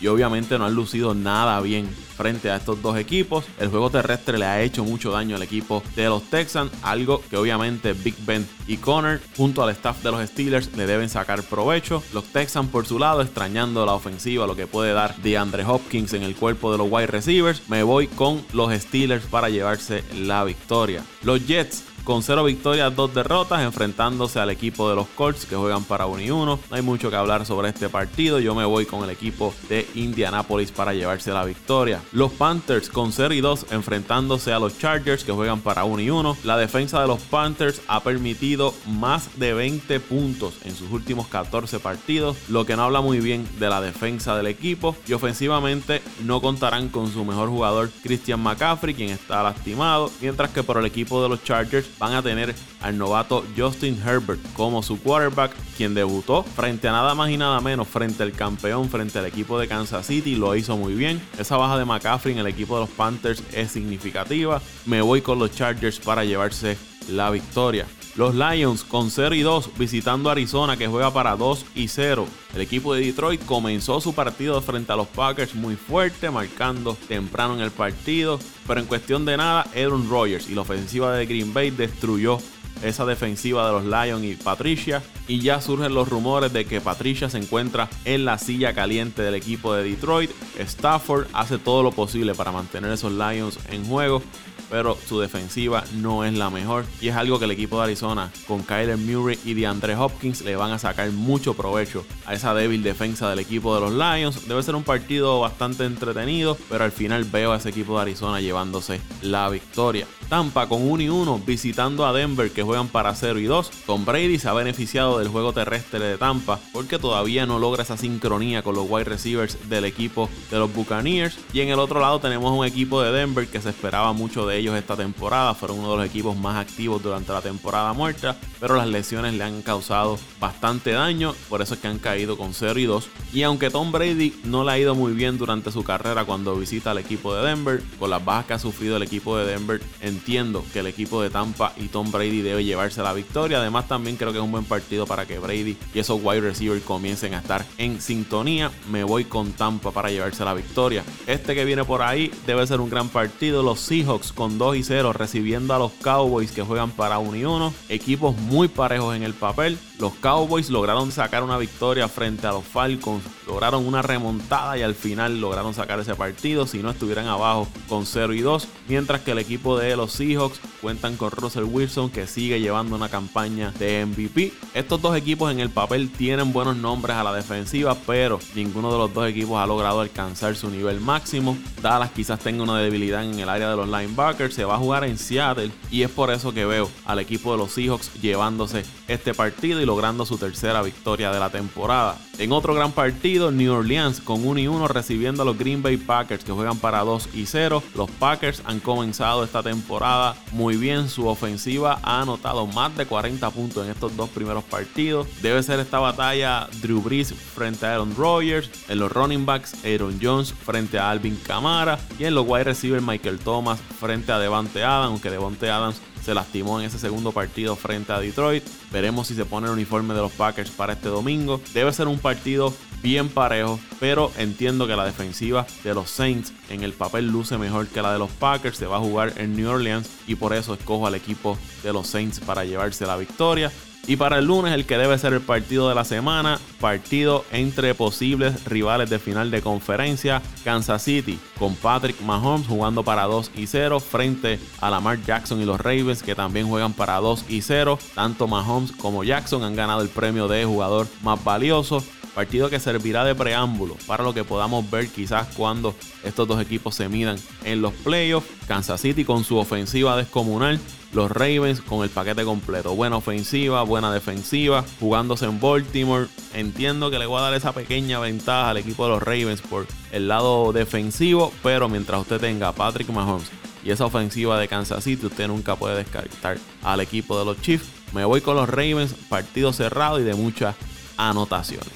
y 0.00 0.06
obviamente 0.08 0.58
no 0.58 0.66
han 0.66 0.74
lucido 0.74 1.14
nada 1.14 1.60
bien 1.60 1.88
frente 2.16 2.50
a 2.50 2.56
estos 2.56 2.80
dos 2.82 2.96
equipos. 2.98 3.44
El 3.58 3.68
juego 3.68 3.90
terrestre 3.90 4.38
le 4.38 4.46
ha 4.46 4.62
hecho 4.62 4.84
mucho 4.84 5.10
daño 5.10 5.36
al 5.36 5.42
equipo 5.42 5.82
de 5.94 6.06
los 6.06 6.22
Texans, 6.24 6.72
algo 6.82 7.22
que 7.28 7.36
obviamente 7.36 7.92
Big 7.92 8.16
Ben 8.24 8.46
y 8.66 8.78
Connor 8.78 9.20
junto 9.36 9.62
al 9.62 9.70
staff 9.70 10.02
de 10.02 10.10
los 10.10 10.28
Steelers 10.28 10.76
le 10.76 10.86
deben 10.86 11.08
sacar 11.08 11.42
provecho. 11.42 12.02
Los 12.12 12.24
Texans 12.24 12.70
por 12.70 12.86
su 12.86 12.98
lado 12.98 13.22
extrañando 13.22 13.86
la 13.86 13.92
ofensiva, 13.92 14.46
lo 14.46 14.56
que 14.56 14.66
puede 14.66 14.92
dar 14.92 15.16
de 15.16 15.36
Andre 15.36 15.64
Hopkins 15.64 16.12
en 16.12 16.22
el 16.22 16.34
cuerpo 16.34 16.72
de 16.72 16.78
los 16.78 16.88
wide 16.90 17.06
receivers. 17.06 17.62
Me 17.68 17.82
voy 17.82 18.06
con 18.06 18.44
los 18.52 18.72
Steelers 18.72 19.24
para 19.26 19.48
llevarse 19.48 20.04
la 20.14 20.44
victoria. 20.44 21.04
Los 21.22 21.46
Jets 21.46 21.84
con 22.06 22.22
0 22.22 22.44
victorias, 22.44 22.94
2 22.94 23.14
derrotas, 23.14 23.62
enfrentándose 23.62 24.38
al 24.38 24.50
equipo 24.50 24.88
de 24.88 24.94
los 24.94 25.08
Colts 25.08 25.44
que 25.44 25.56
juegan 25.56 25.82
para 25.82 26.06
1 26.06 26.22
y 26.22 26.30
1. 26.30 26.44
No 26.70 26.76
hay 26.76 26.80
mucho 26.80 27.10
que 27.10 27.16
hablar 27.16 27.44
sobre 27.44 27.68
este 27.68 27.88
partido. 27.88 28.38
Yo 28.38 28.54
me 28.54 28.64
voy 28.64 28.86
con 28.86 29.02
el 29.02 29.10
equipo 29.10 29.52
de 29.68 29.88
Indianapolis 29.96 30.70
para 30.70 30.94
llevarse 30.94 31.32
la 31.32 31.44
victoria. 31.44 32.00
Los 32.12 32.30
Panthers 32.30 32.90
con 32.90 33.10
0 33.10 33.34
y 33.34 33.40
2 33.40 33.66
enfrentándose 33.72 34.52
a 34.52 34.60
los 34.60 34.78
Chargers 34.78 35.24
que 35.24 35.32
juegan 35.32 35.60
para 35.62 35.82
1 35.82 36.00
y 36.00 36.10
1. 36.10 36.36
La 36.44 36.56
defensa 36.56 37.00
de 37.00 37.08
los 37.08 37.20
Panthers 37.22 37.82
ha 37.88 38.00
permitido 38.04 38.72
más 38.86 39.36
de 39.36 39.52
20 39.52 39.98
puntos 39.98 40.54
en 40.64 40.76
sus 40.76 40.92
últimos 40.92 41.26
14 41.26 41.80
partidos, 41.80 42.36
lo 42.48 42.64
que 42.64 42.76
no 42.76 42.84
habla 42.84 43.00
muy 43.00 43.18
bien 43.18 43.48
de 43.58 43.68
la 43.68 43.80
defensa 43.80 44.36
del 44.36 44.46
equipo. 44.46 44.94
Y 45.08 45.12
ofensivamente 45.12 46.02
no 46.24 46.40
contarán 46.40 46.88
con 46.88 47.12
su 47.12 47.24
mejor 47.24 47.48
jugador 47.48 47.90
Christian 48.04 48.38
McCaffrey, 48.38 48.94
quien 48.94 49.10
está 49.10 49.42
lastimado, 49.42 50.08
mientras 50.20 50.50
que 50.50 50.62
por 50.62 50.78
el 50.78 50.86
equipo 50.86 51.20
de 51.20 51.30
los 51.30 51.42
Chargers 51.42 51.95
van 51.98 52.12
a 52.12 52.22
tener 52.22 52.54
al 52.80 52.98
novato 52.98 53.44
Justin 53.56 54.00
Herbert 54.04 54.40
como 54.54 54.82
su 54.82 55.00
quarterback, 55.00 55.52
quien 55.76 55.94
debutó 55.94 56.42
frente 56.42 56.88
a 56.88 56.92
nada 56.92 57.14
más 57.14 57.30
y 57.30 57.36
nada 57.36 57.60
menos, 57.60 57.88
frente 57.88 58.22
al 58.22 58.32
campeón, 58.32 58.88
frente 58.88 59.18
al 59.18 59.26
equipo 59.26 59.58
de 59.58 59.68
Kansas 59.68 60.06
City, 60.06 60.34
lo 60.34 60.54
hizo 60.56 60.76
muy 60.76 60.94
bien. 60.94 61.20
Esa 61.38 61.56
baja 61.56 61.78
de 61.78 61.84
McCaffrey 61.84 62.34
en 62.34 62.40
el 62.40 62.46
equipo 62.46 62.74
de 62.74 62.82
los 62.82 62.90
Panthers 62.90 63.42
es 63.52 63.70
significativa. 63.70 64.60
Me 64.84 65.00
voy 65.00 65.22
con 65.22 65.38
los 65.38 65.52
Chargers 65.52 65.98
para 65.98 66.24
llevarse 66.24 66.76
la 67.08 67.30
victoria. 67.30 67.86
Los 68.16 68.34
Lions 68.34 68.82
con 68.82 69.10
0 69.10 69.34
y 69.34 69.42
2 69.42 69.72
visitando 69.78 70.30
Arizona 70.30 70.78
que 70.78 70.86
juega 70.86 71.12
para 71.12 71.36
2 71.36 71.66
y 71.74 71.88
0. 71.88 72.26
El 72.54 72.62
equipo 72.62 72.94
de 72.94 73.02
Detroit 73.02 73.44
comenzó 73.44 74.00
su 74.00 74.14
partido 74.14 74.62
frente 74.62 74.90
a 74.92 74.96
los 74.96 75.06
Packers 75.08 75.54
muy 75.54 75.76
fuerte, 75.76 76.30
marcando 76.30 76.96
temprano 77.08 77.54
en 77.54 77.60
el 77.60 77.70
partido, 77.70 78.40
pero 78.66 78.80
en 78.80 78.86
cuestión 78.86 79.26
de 79.26 79.36
nada, 79.36 79.66
Aaron 79.74 80.08
Rodgers 80.08 80.48
y 80.48 80.54
la 80.54 80.62
ofensiva 80.62 81.14
de 81.14 81.26
Green 81.26 81.52
Bay 81.52 81.70
destruyó 81.70 82.38
esa 82.82 83.04
defensiva 83.04 83.66
de 83.66 83.72
los 83.72 83.84
Lions 83.84 84.24
y 84.24 84.34
Patricia. 84.42 85.02
Y 85.28 85.40
ya 85.40 85.60
surgen 85.60 85.94
los 85.94 86.08
rumores 86.08 86.52
de 86.52 86.64
que 86.64 86.80
Patricia 86.80 87.28
se 87.28 87.38
encuentra 87.38 87.88
en 88.04 88.24
la 88.24 88.38
silla 88.38 88.74
caliente 88.74 89.22
del 89.22 89.34
equipo 89.34 89.74
de 89.74 89.84
Detroit. 89.84 90.30
Stafford 90.58 91.26
hace 91.32 91.58
todo 91.58 91.82
lo 91.82 91.92
posible 91.92 92.34
para 92.34 92.52
mantener 92.52 92.92
esos 92.92 93.12
Lions 93.12 93.58
en 93.70 93.84
juego 93.84 94.22
pero 94.70 94.96
su 95.08 95.20
defensiva 95.20 95.84
no 95.94 96.24
es 96.24 96.34
la 96.34 96.50
mejor. 96.50 96.84
Y 97.00 97.08
es 97.08 97.16
algo 97.16 97.38
que 97.38 97.44
el 97.44 97.50
equipo 97.50 97.78
de 97.78 97.84
Arizona, 97.84 98.30
con 98.46 98.62
Kyler 98.62 98.96
Murray 98.96 99.38
y 99.44 99.54
DeAndre 99.54 99.96
Hopkins, 99.96 100.42
le 100.42 100.56
van 100.56 100.72
a 100.72 100.78
sacar 100.78 101.10
mucho 101.10 101.54
provecho 101.54 102.04
a 102.26 102.34
esa 102.34 102.54
débil 102.54 102.82
defensa 102.82 103.28
del 103.30 103.38
equipo 103.38 103.74
de 103.74 103.80
los 103.80 103.92
Lions. 103.92 104.48
Debe 104.48 104.62
ser 104.62 104.74
un 104.74 104.84
partido 104.84 105.40
bastante 105.40 105.84
entretenido, 105.84 106.56
pero 106.68 106.84
al 106.84 106.92
final 106.92 107.24
veo 107.24 107.52
a 107.52 107.56
ese 107.56 107.70
equipo 107.70 107.96
de 107.96 108.02
Arizona 108.02 108.40
llevándose 108.40 109.00
la 109.22 109.48
victoria. 109.48 110.06
Tampa 110.28 110.68
con 110.68 110.82
1 110.82 111.02
y 111.04 111.08
1 111.08 111.42
visitando 111.46 112.04
a 112.04 112.12
Denver 112.12 112.50
que 112.50 112.62
juegan 112.62 112.88
para 112.88 113.14
0 113.14 113.38
y 113.38 113.44
2. 113.44 113.70
Tom 113.86 114.04
Brady 114.04 114.38
se 114.38 114.48
ha 114.48 114.52
beneficiado 114.52 115.18
del 115.18 115.28
juego 115.28 115.52
terrestre 115.52 116.00
de 116.00 116.18
Tampa 116.18 116.58
porque 116.72 116.98
todavía 116.98 117.46
no 117.46 117.58
logra 117.58 117.84
esa 117.84 117.96
sincronía 117.96 118.62
con 118.62 118.74
los 118.74 118.86
wide 118.88 119.04
receivers 119.04 119.68
del 119.68 119.84
equipo 119.84 120.28
de 120.50 120.58
los 120.58 120.72
Buccaneers. 120.72 121.38
Y 121.52 121.60
en 121.60 121.68
el 121.68 121.78
otro 121.78 122.00
lado 122.00 122.18
tenemos 122.18 122.50
un 122.50 122.66
equipo 122.66 123.02
de 123.02 123.12
Denver 123.12 123.46
que 123.46 123.60
se 123.60 123.68
esperaba 123.68 124.12
mucho 124.12 124.46
de 124.46 124.55
ellos 124.56 124.76
esta 124.76 124.96
temporada. 124.96 125.54
Fueron 125.54 125.78
uno 125.78 125.92
de 125.92 125.96
los 125.98 126.06
equipos 126.06 126.36
más 126.36 126.56
activos 126.56 127.02
durante 127.02 127.32
la 127.32 127.40
temporada 127.40 127.92
muerta, 127.92 128.36
pero 128.58 128.76
las 128.76 128.88
lesiones 128.88 129.34
le 129.34 129.44
han 129.44 129.62
causado 129.62 130.18
bastante 130.40 130.92
daño. 130.92 131.34
Por 131.48 131.62
eso 131.62 131.74
es 131.74 131.80
que 131.80 131.88
han 131.88 131.98
caído 131.98 132.36
con 132.36 132.52
0 132.52 132.78
y 132.80 132.84
2. 132.84 133.08
Y 133.32 133.42
aunque 133.42 133.70
Tom 133.70 133.92
Brady 133.92 134.34
no 134.44 134.64
le 134.64 134.72
ha 134.72 134.78
ido 134.78 134.94
muy 134.94 135.12
bien 135.12 135.38
durante 135.38 135.70
su 135.70 135.84
carrera 135.84 136.24
cuando 136.24 136.56
visita 136.56 136.90
al 136.90 136.98
equipo 136.98 137.34
de 137.34 137.46
Denver, 137.46 137.82
con 137.98 138.10
las 138.10 138.24
bajas 138.24 138.46
que 138.46 138.52
ha 138.54 138.58
sufrido 138.58 138.96
el 138.96 139.02
equipo 139.02 139.36
de 139.36 139.46
Denver 139.46 139.80
en 140.00 140.16
entiendo 140.16 140.64
que 140.72 140.80
el 140.80 140.86
equipo 140.86 141.22
de 141.22 141.30
Tampa 141.30 141.72
y 141.76 141.88
Tom 141.88 142.10
Brady 142.10 142.40
debe 142.40 142.64
llevarse 142.64 143.02
la 143.02 143.12
victoria. 143.12 143.58
Además, 143.58 143.86
también 143.86 144.16
creo 144.16 144.32
que 144.32 144.38
es 144.38 144.44
un 144.44 144.50
buen 144.50 144.64
partido 144.64 145.06
para 145.06 145.26
que 145.26 145.38
Brady 145.38 145.76
y 145.94 145.98
esos 145.98 146.20
wide 146.22 146.40
receivers 146.40 146.82
comiencen 146.82 147.34
a 147.34 147.38
estar 147.38 147.64
en 147.76 148.00
sintonía. 148.00 148.70
Me 148.90 149.04
voy 149.04 149.24
con 149.24 149.52
Tampa 149.52 149.90
para 149.90 150.10
llevarse 150.10 150.44
la 150.44 150.54
victoria. 150.54 151.04
Este 151.26 151.54
que 151.54 151.64
viene 151.64 151.84
por 151.84 152.02
ahí 152.02 152.32
debe 152.46 152.66
ser 152.66 152.80
un 152.80 152.88
gran 152.88 153.08
partido. 153.08 153.62
Los 153.62 153.80
Seahawks 153.80 154.32
con 154.32 154.45
2 154.50 154.76
y 154.76 154.82
0 154.82 155.12
recibiendo 155.12 155.74
a 155.74 155.78
los 155.78 155.92
Cowboys 156.02 156.52
que 156.52 156.62
juegan 156.62 156.90
para 156.90 157.18
1 157.18 157.36
y 157.36 157.44
1. 157.44 157.74
Equipos 157.88 158.36
muy 158.36 158.68
parejos 158.68 159.14
en 159.16 159.22
el 159.22 159.34
papel. 159.34 159.78
Los 159.98 160.14
Cowboys 160.14 160.70
lograron 160.70 161.10
sacar 161.10 161.42
una 161.42 161.56
victoria 161.56 162.06
frente 162.08 162.46
a 162.46 162.52
los 162.52 162.64
Falcons, 162.64 163.24
lograron 163.46 163.86
una 163.86 164.02
remontada 164.02 164.76
y 164.76 164.82
al 164.82 164.94
final 164.94 165.40
lograron 165.40 165.72
sacar 165.72 165.98
ese 166.00 166.14
partido 166.14 166.66
si 166.66 166.82
no 166.82 166.90
estuvieran 166.90 167.26
abajo 167.26 167.66
con 167.88 168.04
0 168.04 168.34
y 168.34 168.40
2, 168.40 168.68
mientras 168.88 169.22
que 169.22 169.30
el 169.30 169.38
equipo 169.38 169.78
de 169.78 169.96
los 169.96 170.12
Seahawks 170.12 170.60
cuentan 170.82 171.16
con 171.16 171.30
Russell 171.30 171.64
Wilson 171.64 172.10
que 172.10 172.26
sigue 172.26 172.60
llevando 172.60 172.94
una 172.94 173.08
campaña 173.08 173.72
de 173.78 174.04
MVP. 174.04 174.52
Estos 174.74 175.00
dos 175.00 175.16
equipos 175.16 175.50
en 175.50 175.60
el 175.60 175.70
papel 175.70 176.10
tienen 176.10 176.52
buenos 176.52 176.76
nombres 176.76 177.16
a 177.16 177.24
la 177.24 177.32
defensiva, 177.32 177.96
pero 178.06 178.38
ninguno 178.54 178.92
de 178.92 178.98
los 178.98 179.14
dos 179.14 179.28
equipos 179.28 179.58
ha 179.58 179.66
logrado 179.66 180.00
alcanzar 180.00 180.56
su 180.56 180.70
nivel 180.70 181.00
máximo. 181.00 181.56
Dallas 181.80 182.10
quizás 182.10 182.38
tenga 182.40 182.62
una 182.62 182.78
debilidad 182.78 183.24
en 183.24 183.38
el 183.38 183.48
área 183.48 183.70
de 183.70 183.76
los 183.76 183.86
linebackers, 183.86 184.35
se 184.36 184.64
va 184.64 184.74
a 184.74 184.78
jugar 184.78 185.04
en 185.04 185.16
Seattle 185.16 185.70
y 185.90 186.02
es 186.02 186.10
por 186.10 186.30
eso 186.30 186.52
que 186.52 186.66
veo 186.66 186.90
al 187.06 187.18
equipo 187.18 187.52
de 187.52 187.58
los 187.58 187.72
Seahawks 187.72 188.12
llevándose 188.20 188.84
este 189.08 189.34
partido 189.34 189.80
y 189.80 189.86
logrando 189.86 190.26
su 190.26 190.36
tercera 190.36 190.82
victoria 190.82 191.30
de 191.30 191.40
la 191.40 191.50
temporada. 191.50 192.18
En 192.38 192.52
otro 192.52 192.74
gran 192.74 192.92
partido, 192.92 193.50
New 193.50 193.72
Orleans 193.72 194.20
con 194.20 194.46
1 194.46 194.60
y 194.60 194.68
1 194.68 194.88
recibiendo 194.88 195.42
a 195.42 195.46
los 195.46 195.56
Green 195.56 195.82
Bay 195.82 195.96
Packers 195.96 196.44
que 196.44 196.52
juegan 196.52 196.78
para 196.78 197.00
2 197.00 197.30
y 197.32 197.46
0. 197.46 197.82
Los 197.94 198.10
Packers 198.10 198.62
han 198.66 198.80
comenzado 198.80 199.42
esta 199.42 199.62
temporada 199.62 200.36
muy 200.52 200.76
bien. 200.76 201.08
Su 201.08 201.26
ofensiva 201.28 201.98
ha 202.02 202.20
anotado 202.20 202.66
más 202.66 202.94
de 202.96 203.06
40 203.06 203.48
puntos 203.50 203.84
en 203.84 203.90
estos 203.90 204.14
dos 204.16 204.28
primeros 204.28 204.64
partidos. 204.64 205.26
Debe 205.40 205.62
ser 205.62 205.80
esta 205.80 205.98
batalla 205.98 206.68
Drew 206.82 207.00
Brees 207.00 207.32
frente 207.32 207.86
a 207.86 207.94
Aaron 207.94 208.14
Rodgers. 208.14 208.70
En 208.88 208.98
los 208.98 209.10
running 209.10 209.46
backs, 209.46 209.74
Aaron 209.84 210.18
Jones 210.20 210.52
frente 210.52 210.98
a 210.98 211.10
Alvin 211.10 211.36
Kamara. 211.36 211.98
Y 212.18 212.24
en 212.24 212.34
los 212.34 212.46
wide 212.46 212.64
receivers, 212.64 213.02
Michael 213.02 213.38
Thomas 213.38 213.80
frente 214.26 214.32
a 214.32 214.38
Devante 214.38 214.82
Adams. 214.82 215.10
Aunque 215.10 215.30
Devante 215.30 215.70
Adams 215.70 216.00
se 216.22 216.34
lastimó 216.34 216.80
en 216.80 216.86
ese 216.86 216.98
segundo 216.98 217.30
partido 217.30 217.76
frente 217.76 218.12
a 218.12 218.18
Detroit. 218.18 218.64
Veremos 218.90 219.28
si 219.28 219.34
se 219.34 219.44
pone 219.44 219.68
el 219.68 219.72
uniforme 219.72 220.14
de 220.14 220.20
los 220.20 220.32
Packers 220.32 220.70
para 220.70 220.94
este 220.94 221.08
domingo. 221.08 221.60
Debe 221.72 221.92
ser 221.92 222.08
un 222.08 222.18
partido 222.18 222.74
bien 223.02 223.28
parejo, 223.28 223.78
pero 224.00 224.32
entiendo 224.36 224.88
que 224.88 224.96
la 224.96 225.04
defensiva 225.04 225.64
de 225.84 225.94
los 225.94 226.10
Saints 226.10 226.52
en 226.70 226.82
el 226.82 226.92
papel 226.92 227.28
luce 227.28 227.56
mejor 227.56 227.86
que 227.86 228.02
la 228.02 228.12
de 228.12 228.18
los 228.18 228.30
Packers. 228.30 228.76
Se 228.76 228.86
va 228.86 228.96
a 228.96 229.00
jugar 229.00 229.34
en 229.36 229.54
New 229.54 229.70
Orleans 229.70 230.10
y 230.26 230.34
por 230.34 230.52
eso 230.52 230.74
escojo 230.74 231.06
al 231.06 231.14
equipo 231.14 231.56
de 231.84 231.92
los 231.92 232.08
Saints 232.08 232.40
para 232.40 232.64
llevarse 232.64 233.06
la 233.06 233.16
victoria. 233.16 233.70
Y 234.08 234.16
para 234.16 234.38
el 234.38 234.44
lunes, 234.44 234.72
el 234.72 234.86
que 234.86 234.98
debe 234.98 235.18
ser 235.18 235.32
el 235.32 235.40
partido 235.40 235.88
de 235.88 235.96
la 235.96 236.04
semana, 236.04 236.60
partido 236.80 237.44
entre 237.50 237.92
posibles 237.94 238.64
rivales 238.64 239.10
de 239.10 239.18
final 239.18 239.50
de 239.50 239.62
conferencia, 239.62 240.42
Kansas 240.62 241.02
City 241.02 241.40
con 241.58 241.74
Patrick 241.74 242.20
Mahomes 242.20 242.68
jugando 242.68 243.02
para 243.02 243.24
2 243.24 243.50
y 243.56 243.66
0 243.66 243.98
frente 243.98 244.60
a 244.80 244.90
Lamar 244.90 245.20
Jackson 245.24 245.60
y 245.60 245.64
los 245.64 245.80
Ravens 245.80 246.22
que 246.22 246.36
también 246.36 246.68
juegan 246.68 246.92
para 246.92 247.16
2 247.16 247.46
y 247.48 247.62
0. 247.62 247.98
Tanto 248.14 248.46
Mahomes 248.46 248.92
como 248.92 249.24
Jackson 249.24 249.64
han 249.64 249.74
ganado 249.74 250.02
el 250.02 250.08
premio 250.08 250.46
de 250.46 250.64
jugador 250.64 251.08
más 251.22 251.42
valioso. 251.42 252.02
Partido 252.36 252.68
que 252.68 252.78
servirá 252.78 253.24
de 253.24 253.34
preámbulo 253.34 253.96
para 254.06 254.22
lo 254.22 254.34
que 254.34 254.44
podamos 254.44 254.88
ver 254.90 255.08
quizás 255.08 255.48
cuando 255.56 255.94
estos 256.22 256.46
dos 256.46 256.60
equipos 256.60 256.94
se 256.94 257.08
midan 257.08 257.38
en 257.64 257.80
los 257.80 257.94
playoffs. 257.94 258.46
Kansas 258.68 259.00
City 259.00 259.24
con 259.24 259.42
su 259.42 259.56
ofensiva 259.56 260.16
descomunal. 260.16 260.78
Los 261.16 261.30
Ravens 261.30 261.80
con 261.80 262.02
el 262.02 262.10
paquete 262.10 262.44
completo. 262.44 262.94
Buena 262.94 263.16
ofensiva, 263.16 263.82
buena 263.84 264.12
defensiva. 264.12 264.84
Jugándose 265.00 265.46
en 265.46 265.58
Baltimore. 265.58 266.26
Entiendo 266.52 267.10
que 267.10 267.18
le 267.18 267.24
voy 267.24 267.38
a 267.38 267.44
dar 267.44 267.54
esa 267.54 267.72
pequeña 267.72 268.20
ventaja 268.20 268.68
al 268.68 268.76
equipo 268.76 269.04
de 269.04 269.12
los 269.12 269.22
Ravens 269.22 269.62
por 269.62 269.86
el 270.12 270.28
lado 270.28 270.74
defensivo. 270.74 271.54
Pero 271.62 271.88
mientras 271.88 272.20
usted 272.20 272.38
tenga 272.38 272.68
a 272.68 272.72
Patrick 272.72 273.08
Mahomes 273.08 273.50
y 273.82 273.92
esa 273.92 274.04
ofensiva 274.04 274.60
de 274.60 274.68
Kansas 274.68 275.04
City, 275.04 275.24
usted 275.24 275.48
nunca 275.48 275.74
puede 275.76 275.96
descartar 275.96 276.58
al 276.82 277.00
equipo 277.00 277.38
de 277.38 277.46
los 277.46 277.62
Chiefs. 277.62 277.88
Me 278.12 278.26
voy 278.26 278.42
con 278.42 278.54
los 278.56 278.68
Ravens, 278.68 279.14
partido 279.30 279.72
cerrado 279.72 280.20
y 280.20 280.22
de 280.22 280.34
muchas 280.34 280.76
anotaciones. 281.16 281.94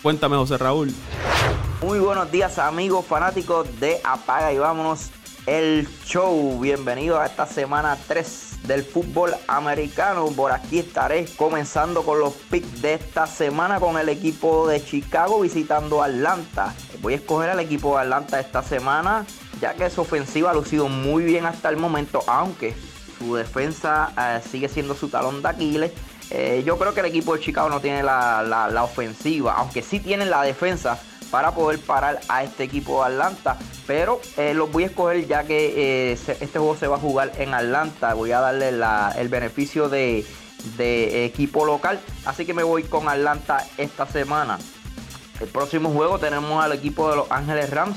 Cuéntame, 0.00 0.36
José 0.36 0.56
Raúl. 0.56 0.94
Muy 1.82 1.98
buenos 1.98 2.32
días, 2.32 2.58
amigos 2.58 3.04
fanáticos 3.04 3.68
de 3.80 4.00
Apaga 4.02 4.50
y 4.50 4.56
vámonos 4.56 5.10
el 5.46 5.88
show. 6.04 6.58
Bienvenidos 6.60 7.18
a 7.18 7.26
esta 7.26 7.46
semana 7.46 7.96
3 8.06 8.60
del 8.64 8.84
fútbol 8.84 9.34
americano. 9.48 10.26
Por 10.26 10.52
aquí 10.52 10.78
estaré 10.78 11.26
comenzando 11.36 12.02
con 12.02 12.20
los 12.20 12.32
picks 12.32 12.82
de 12.82 12.94
esta 12.94 13.26
semana 13.26 13.80
con 13.80 13.98
el 13.98 14.08
equipo 14.08 14.68
de 14.68 14.84
Chicago 14.84 15.40
visitando 15.40 16.02
Atlanta. 16.02 16.74
Voy 17.00 17.14
a 17.14 17.16
escoger 17.16 17.50
al 17.50 17.60
equipo 17.60 17.96
de 17.96 18.02
Atlanta 18.02 18.40
esta 18.40 18.62
semana, 18.62 19.26
ya 19.60 19.74
que 19.74 19.90
su 19.90 20.02
ofensiva 20.02 20.50
ha 20.50 20.54
lucido 20.54 20.88
muy 20.88 21.24
bien 21.24 21.46
hasta 21.46 21.68
el 21.68 21.76
momento, 21.76 22.22
aunque 22.26 22.74
su 23.18 23.34
defensa 23.34 24.12
eh, 24.18 24.40
sigue 24.48 24.68
siendo 24.68 24.94
su 24.94 25.08
talón 25.08 25.42
de 25.42 25.48
Aquiles 25.48 25.92
eh, 26.34 26.62
yo 26.64 26.78
creo 26.78 26.94
que 26.94 27.00
el 27.00 27.06
equipo 27.06 27.34
de 27.34 27.40
Chicago 27.40 27.68
no 27.68 27.80
tiene 27.80 28.02
la, 28.02 28.80
ofensiva, 28.82 29.52
aunque 29.52 29.82
sí 29.82 30.00
tienen 30.00 30.30
la 30.30 30.42
defensa 30.42 30.98
para 31.32 31.52
poder 31.52 31.80
parar 31.80 32.20
a 32.28 32.44
este 32.44 32.62
equipo 32.62 33.00
de 33.00 33.12
Atlanta. 33.14 33.56
Pero 33.86 34.20
eh, 34.36 34.52
los 34.52 34.70
voy 34.70 34.84
a 34.84 34.86
escoger 34.86 35.26
ya 35.26 35.44
que 35.44 36.12
eh, 36.12 36.12
este 36.12 36.58
juego 36.58 36.76
se 36.76 36.86
va 36.86 36.96
a 36.96 37.00
jugar 37.00 37.32
en 37.38 37.54
Atlanta. 37.54 38.12
Voy 38.12 38.32
a 38.32 38.40
darle 38.40 38.68
el 38.68 39.28
beneficio 39.28 39.88
de, 39.88 40.26
equipo 41.24 41.64
local. 41.64 41.98
Así 42.26 42.44
que 42.44 42.52
me 42.52 42.62
voy 42.62 42.84
con 42.84 43.08
Atlanta 43.08 43.66
esta 43.78 44.06
semana. 44.06 44.58
El 45.40 45.48
próximo 45.48 45.90
juego 45.90 46.18
tenemos 46.18 46.62
al 46.62 46.72
equipo 46.72 47.10
de 47.10 47.16
Los 47.16 47.30
Ángeles 47.30 47.70
Rams 47.70 47.96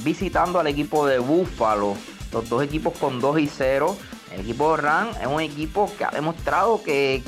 visitando 0.00 0.58
al 0.58 0.66
equipo 0.66 1.06
de 1.06 1.20
Buffalo. 1.20 1.94
Los 2.32 2.48
dos 2.48 2.62
equipos 2.64 2.98
con 2.98 3.20
2 3.20 3.38
y 3.38 3.46
0. 3.46 3.96
El 4.32 4.40
equipo 4.40 4.76
de 4.76 4.82
Ram 4.82 5.08
es 5.20 5.26
un 5.26 5.40
equipo 5.40 5.90
que 5.96 6.04
ha 6.04 6.10
demostrado 6.10 6.82
que, 6.82 7.22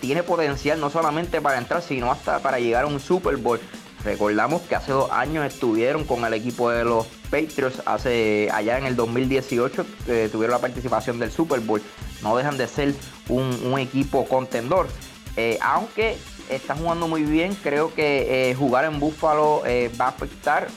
tiene 0.00 0.22
potencial 0.22 0.80
no 0.80 0.88
solamente 0.88 1.40
para 1.42 1.58
entrar, 1.58 1.82
sino 1.82 2.10
hasta 2.10 2.38
para 2.38 2.58
llegar 2.58 2.84
a 2.84 2.86
un 2.86 2.98
Super 2.98 3.36
Bowl. 3.36 3.60
Recordamos 4.04 4.62
que 4.62 4.74
hace 4.74 4.92
dos 4.92 5.10
años 5.10 5.44
estuvieron 5.44 6.04
con 6.04 6.24
el 6.24 6.32
equipo 6.32 6.70
de 6.70 6.84
los 6.84 7.06
Patriots, 7.30 7.82
hace 7.84 8.48
allá 8.52 8.78
en 8.78 8.86
el 8.86 8.96
2018 8.96 9.86
eh, 10.08 10.28
tuvieron 10.32 10.54
la 10.54 10.60
participación 10.60 11.18
del 11.18 11.30
Super 11.30 11.60
Bowl. 11.60 11.82
No 12.22 12.36
dejan 12.36 12.56
de 12.56 12.66
ser 12.66 12.94
un, 13.28 13.78
equipo 13.78 14.24
contendor. 14.26 14.88
Eh, 15.36 15.58
aunque 15.62 16.16
están 16.48 16.78
jugando 16.78 17.08
muy 17.08 17.22
bien, 17.22 17.54
creo 17.62 17.94
que 17.94 18.50
eh, 18.50 18.54
jugar 18.54 18.84
en 18.86 18.98
Buffalo 18.98 19.62
va 20.00 20.06
a 20.06 20.08
afectar 20.08 20.68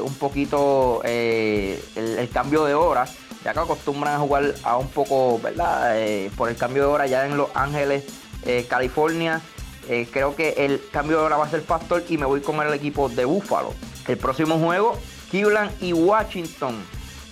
un 0.00 0.14
poquito 0.14 1.02
el, 1.04 2.30
cambio 2.32 2.64
de 2.64 2.74
horas 2.74 3.16
ya 3.44 3.52
que 3.52 3.58
acostumbran 3.58 4.14
a 4.14 4.18
jugar 4.18 4.54
a 4.62 4.76
un 4.76 4.88
poco, 4.88 5.40
¿verdad? 5.40 5.96
Por 6.36 6.48
el 6.48 6.56
cambio 6.56 6.84
de 6.84 6.88
hora 6.88 7.06
ya 7.08 7.26
en 7.26 7.36
Los 7.36 7.50
Ángeles, 7.54 8.04
California. 8.68 9.42
Eh, 9.88 10.08
creo 10.10 10.36
que 10.36 10.50
el 10.58 10.80
cambio 10.90 11.18
de 11.18 11.24
hora 11.24 11.36
va 11.36 11.46
a 11.46 11.50
ser 11.50 11.62
factor 11.62 12.04
y 12.08 12.18
me 12.18 12.26
voy 12.26 12.40
con 12.40 12.60
el 12.60 12.72
equipo 12.72 13.08
de 13.08 13.24
Buffalo. 13.24 13.74
El 14.06 14.16
próximo 14.16 14.58
juego, 14.58 14.98
Cleveland 15.30 15.70
y 15.82 15.92
Washington. 15.92 16.76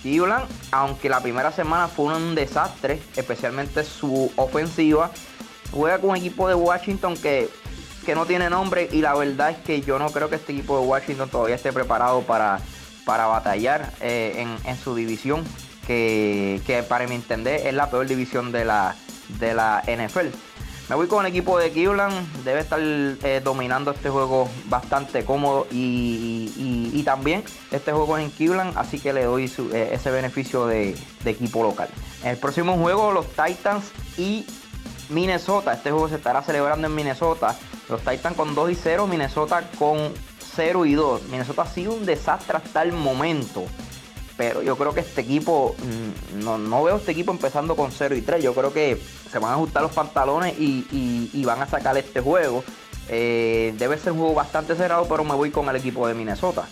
Cleveland, 0.01 0.45
aunque 0.71 1.09
la 1.09 1.21
primera 1.21 1.51
semana 1.51 1.87
fue 1.87 2.15
un 2.15 2.33
desastre, 2.35 3.01
especialmente 3.15 3.83
su 3.83 4.31
ofensiva, 4.35 5.11
juega 5.71 5.99
con 5.99 6.11
un 6.11 6.15
equipo 6.17 6.47
de 6.47 6.55
Washington 6.55 7.15
que, 7.15 7.49
que 8.05 8.15
no 8.15 8.25
tiene 8.25 8.49
nombre 8.49 8.89
y 8.91 9.01
la 9.01 9.13
verdad 9.13 9.51
es 9.51 9.57
que 9.57 9.81
yo 9.81 9.99
no 9.99 10.09
creo 10.09 10.29
que 10.29 10.35
este 10.35 10.53
equipo 10.53 10.79
de 10.79 10.87
Washington 10.87 11.29
todavía 11.29 11.55
esté 11.55 11.71
preparado 11.71 12.21
para, 12.21 12.59
para 13.05 13.27
batallar 13.27 13.93
en, 14.01 14.57
en 14.65 14.77
su 14.77 14.95
división 14.95 15.45
que, 15.87 16.85
para 16.87 17.07
mi 17.07 17.15
entender 17.15 17.67
es 17.67 17.73
la 17.73 17.89
peor 17.89 18.07
división 18.07 18.51
de 18.51 18.65
la, 18.65 18.95
de 19.39 19.53
la 19.53 19.83
NFL. 19.85 20.27
Me 20.91 20.97
voy 20.97 21.07
con 21.07 21.25
el 21.25 21.31
equipo 21.31 21.57
de 21.57 21.71
Cleveland, 21.71 22.43
debe 22.43 22.59
estar 22.59 22.77
eh, 22.81 23.39
dominando 23.41 23.91
este 23.91 24.09
juego 24.09 24.49
bastante 24.65 25.23
cómodo 25.23 25.65
y, 25.71 27.01
también 27.05 27.45
este 27.71 27.93
juego 27.93 28.17
en 28.17 28.29
Cleveland, 28.29 28.77
así 28.77 28.99
que 28.99 29.13
le 29.13 29.23
doy 29.23 29.49
eh, 29.71 29.91
ese 29.93 30.11
beneficio 30.11 30.67
de, 30.67 30.97
equipo 31.23 31.63
local. 31.63 31.87
En 32.23 32.31
el 32.31 32.37
próximo 32.37 32.75
juego 32.75 33.13
los 33.13 33.25
Titans 33.27 33.89
y 34.17 34.45
Minnesota, 35.07 35.71
este 35.71 35.91
juego 35.91 36.09
se 36.09 36.15
estará 36.15 36.41
celebrando 36.43 36.87
en 36.87 36.93
Minnesota. 36.93 37.55
Los 37.87 38.01
Titans 38.01 38.35
con 38.35 38.53
2 38.53 38.71
y 38.71 38.75
0, 38.75 39.07
Minnesota 39.07 39.63
con 39.79 40.13
0 40.57 40.85
y 40.85 40.93
2. 40.93 41.23
Minnesota 41.29 41.61
ha 41.61 41.67
sido 41.67 41.93
un 41.93 42.05
desastre 42.05 42.57
hasta 42.57 42.83
el 42.83 42.91
momento 42.91 43.65
pero 44.41 44.63
yo 44.63 44.75
creo 44.75 44.91
que 44.91 45.01
este 45.01 45.21
equipo, 45.21 45.75
mm, 45.77 46.43
no, 46.43 46.83
veo 46.83 46.95
este 46.95 47.11
equipo 47.11 47.31
empezando 47.31 47.75
con 47.75 47.91
0 47.91 48.15
y 48.15 48.21
3. 48.21 48.43
Yo 48.43 48.55
creo 48.55 48.73
que 48.73 48.99
se 49.31 49.37
van 49.37 49.51
a 49.51 49.53
ajustar 49.53 49.83
los 49.83 49.91
pantalones 49.91 50.55
y, 50.57 51.43
van 51.45 51.61
a 51.61 51.67
sacar 51.67 51.95
este 51.95 52.21
juego. 52.21 52.63
Eh, 53.07 53.75
debe 53.77 53.99
ser 53.99 54.13
un 54.13 54.17
juego 54.17 54.33
bastante 54.33 54.75
cerrado, 54.75 55.05
pero 55.07 55.23
me 55.23 55.35
voy 55.35 55.51
con 55.51 55.69
el 55.69 55.75
equipo 55.75 56.07
de 56.07 56.15
Minnesota. 56.15 56.67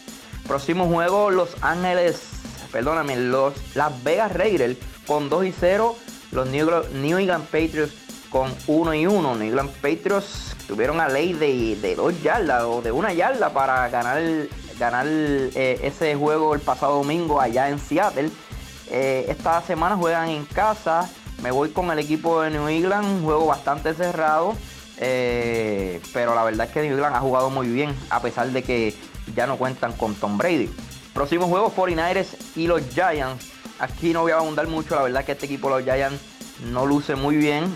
Próximo 0.48 0.88
juego, 0.88 1.30
Los 1.30 1.58
Ángeles, 1.62 2.22
perdóname, 2.72 3.18
los 3.18 3.54
Las 3.76 4.04
Vegas 4.04 4.34
Raiders 4.34 4.76
con 5.06 5.30
2 5.30 5.46
y 5.46 5.54
0. 5.60 5.96
Los 6.32 6.48
New, 6.48 7.20
England 7.20 7.46
Patriots 7.46 7.94
con 8.32 8.52
1 8.66 8.94
y 8.96 9.06
1. 9.06 9.36
New 9.36 9.48
England 9.48 9.70
Patriots 9.74 10.56
tuvieron 10.68 11.00
a 11.00 11.08
ley 11.08 11.34
de, 11.34 11.76
de 11.76 11.96
dos 11.96 12.20
yardas 12.24 12.64
o 12.64 12.82
de 12.82 12.92
una 12.92 13.14
yarda 13.14 13.54
para 13.54 13.88
ganar 13.90 14.20
ganar 14.80 15.06
eh, 15.08 15.80
ese 15.84 16.16
juego 16.16 16.56
el 16.56 16.62
pasado 16.62 16.96
domingo 16.96 17.40
allá 17.40 17.70
en 17.70 17.78
Seattle. 17.78 18.32
Eh, 18.90 19.26
esta 19.28 19.62
semana 19.62 19.96
juegan 19.96 20.30
en 20.30 20.46
casa. 20.46 21.08
Me 21.44 21.52
voy 21.52 21.70
con 21.70 21.92
el 21.92 22.00
equipo 22.00 22.42
de 22.42 22.50
New 22.50 22.68
England, 22.68 23.06
un 23.06 23.24
juego 23.24 23.46
bastante 23.46 23.94
cerrado. 23.94 24.56
Eh, 24.98 26.02
pero 26.14 26.34
la 26.34 26.44
verdad 26.44 26.68
es 26.68 26.74
que 26.74 26.82
New 26.82 26.94
England 26.94 27.16
ha 27.16 27.20
jugado 27.20 27.50
muy 27.50 27.68
bien, 27.68 27.96
a 28.10 28.22
pesar 28.22 28.50
de 28.50 28.64
que 28.64 28.96
ya 29.36 29.48
no 29.48 29.58
cuentan 29.58 29.94
con 29.94 30.16
Tom 30.16 30.38
Brady. 30.38 30.70
Próximo 31.14 31.48
juego, 31.48 31.72
49ers 31.74 32.36
y 32.56 32.68
los 32.68 32.82
Giants. 32.94 33.52
aquí 33.80 34.12
no 34.12 34.22
voy 34.22 34.32
a 34.32 34.38
abundar 34.38 34.68
mucho, 34.68 34.96
la 34.96 35.04
verdad 35.04 35.24
que 35.24 35.34
este 35.34 35.46
equipo 35.46 35.70
los 35.70 35.84
Giants 35.84 36.20
no 36.72 36.86
luce 36.86 37.16
muy 37.16 37.38
bien. 37.38 37.74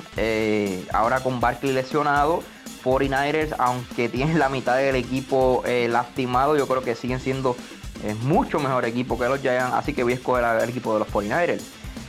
Ahora 0.92 1.22
con 1.22 1.40
Barkley 1.40 1.72
lesionado, 1.72 2.44
49ers, 2.84 3.56
aunque 3.58 4.10
tienen 4.10 4.40
la 4.40 4.50
mitad 4.50 4.78
del 4.78 4.96
equipo 4.96 5.64
eh, 5.66 5.88
lastimado, 5.90 6.58
yo 6.58 6.68
creo 6.68 6.82
que 6.82 6.96
siguen 6.96 7.20
siendo 7.20 7.56
eh, 8.04 8.16
mucho 8.22 8.60
mejor 8.60 8.86
equipo 8.86 9.18
que 9.18 9.28
los 9.28 9.40
Giants, 9.42 9.74
así 9.74 9.94
que 9.94 10.04
voy 10.04 10.14
a 10.14 10.16
escoger 10.16 10.44
al 10.44 10.70
equipo 10.70 10.94
de 10.94 11.00
los 11.00 11.08
49ers. 11.08 11.62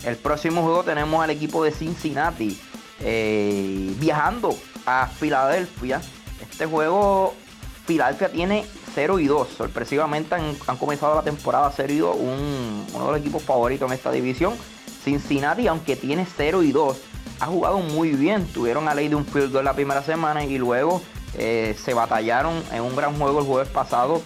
El 0.05 0.17
próximo 0.17 0.63
juego 0.63 0.83
tenemos 0.83 1.23
al 1.23 1.31
equipo 1.31 1.65
de 1.65 1.71
Cincinnati 1.71 2.61
viajando 3.99 4.57
a 4.87 5.07
Filadelfia. 5.07 6.01
Este 6.41 6.67
juego, 6.67 7.35
Filadelfia 7.87 8.31
tiene 8.31 8.65
0 8.95 9.19
y 9.19 9.27
2. 9.27 9.49
Sorpresivamente 9.49 10.35
han, 10.35 10.77
comenzado 10.77 11.15
la 11.15 11.23
temporada 11.23 11.73
0 11.75 11.93
y 11.93 11.99
2, 11.99 12.17
uno 12.19 13.05
de 13.07 13.13
los 13.13 13.21
equipos 13.21 13.43
favoritos 13.43 13.89
en 13.89 13.95
esta 13.95 14.11
división. 14.11 14.55
Cincinnati, 15.03 15.67
aunque 15.67 15.97
tiene 15.97 16.27
0 16.37 16.63
y 16.63 16.73
2, 16.73 16.97
ha 17.41 17.47
jugado 17.47 17.79
muy 17.79 18.11
bien. 18.11 18.47
Tuvieron 18.47 18.89
a 18.89 18.95
ley 18.95 19.09
de 19.09 19.15
un 19.15 19.27
field 19.27 19.53
goal 19.53 19.65
la 19.65 19.75
primera 19.75 20.03
semana 20.03 20.45
y 20.45 20.59
luego 20.59 21.03
eh, 21.37 21.77
se 21.83 21.95
batallaron 21.95 22.63
en 22.73 22.83
un 22.83 22.95
gran 22.95 23.19
juego 23.19 23.41
el 23.41 23.47
jueves 23.47 23.69
pasado 23.69 24.23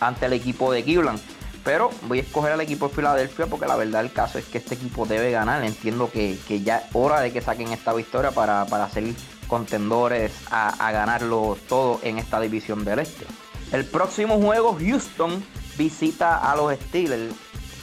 ante 0.00 0.26
el 0.26 0.32
equipo 0.32 0.72
de 0.72 0.82
Cleveland. 0.84 1.20
Pero 1.64 1.90
voy 2.02 2.18
a 2.20 2.22
escoger 2.22 2.52
al 2.52 2.60
equipo 2.60 2.88
de 2.88 2.94
Filadelfia 2.94 3.46
porque 3.46 3.66
la 3.66 3.76
verdad 3.76 4.00
el 4.00 4.12
caso 4.12 4.38
es 4.38 4.46
que 4.46 4.58
este 4.58 4.74
equipo 4.74 5.06
debe 5.06 5.30
ganar. 5.30 5.62
Entiendo 5.64 6.10
que, 6.10 6.38
ya 6.64 6.78
es 6.78 6.84
hora 6.94 7.20
de 7.20 7.32
que 7.32 7.40
saquen 7.40 7.68
esta 7.72 7.92
victoria 7.92 8.30
para, 8.30 8.64
para 8.66 8.88
ser 8.88 9.04
contendores 9.48 10.32
a, 10.50 10.68
a 10.86 10.92
ganarlo 10.92 11.58
todo 11.68 12.00
en 12.02 12.18
esta 12.18 12.40
división 12.40 12.84
del 12.84 13.00
este. 13.00 13.26
El 13.72 13.84
próximo 13.84 14.38
juego, 14.38 14.78
Houston 14.80 15.44
visita 15.76 16.38
a 16.38 16.56
los 16.56 16.74
Steelers. 16.74 17.34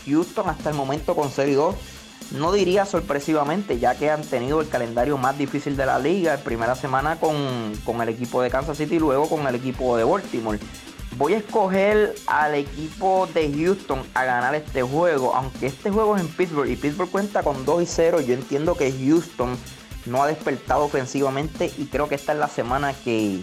Houston 0.07 0.49
hasta 0.49 0.69
el 0.69 0.75
momento 0.75 1.15
con 1.15 1.29
0 1.29 1.51
2. 1.55 1.75
No 2.31 2.51
diría 2.51 2.85
sorpresivamente, 2.85 3.79
ya 3.79 3.95
que 3.95 4.09
han 4.09 4.23
tenido 4.23 4.59
el 4.59 4.67
calendario 4.67 5.17
más 5.17 5.37
difícil 5.37 5.77
de 5.77 5.85
la 5.85 5.99
liga. 5.99 6.37
Primera 6.37 6.75
semana 6.75 7.19
con, 7.19 8.01
el 8.01 8.09
equipo 8.09 8.41
de 8.41 8.49
Kansas 8.49 8.77
City 8.77 8.95
y 8.95 8.99
luego 8.99 9.29
con 9.29 9.45
el 9.47 9.55
equipo 9.55 9.95
de 9.95 10.03
Baltimore. 10.03 10.59
Voy 11.17 11.33
a 11.33 11.37
escoger 11.37 12.13
al 12.27 12.55
equipo 12.55 13.27
de 13.33 13.53
Houston 13.53 14.01
a 14.13 14.25
ganar 14.25 14.55
este 14.55 14.81
juego. 14.81 15.33
Aunque 15.35 15.67
este 15.67 15.91
juego 15.91 16.17
es 16.17 16.23
en 16.23 16.27
Pittsburgh 16.27 16.69
y 16.69 16.75
Pittsburgh 16.75 17.09
cuenta 17.09 17.43
con 17.43 17.63
2 17.63 17.83
y 17.83 17.85
0. 17.85 18.21
Yo 18.21 18.33
entiendo 18.33 18.75
que 18.75 18.91
Houston 18.91 19.55
no 20.05 20.23
ha 20.23 20.27
despertado 20.27 20.83
ofensivamente 20.83 21.71
y 21.77 21.85
creo 21.85 22.09
que 22.09 22.15
esta 22.15 22.33
es 22.33 22.39
la 22.39 22.47
semana 22.47 22.93
que, 22.93 23.41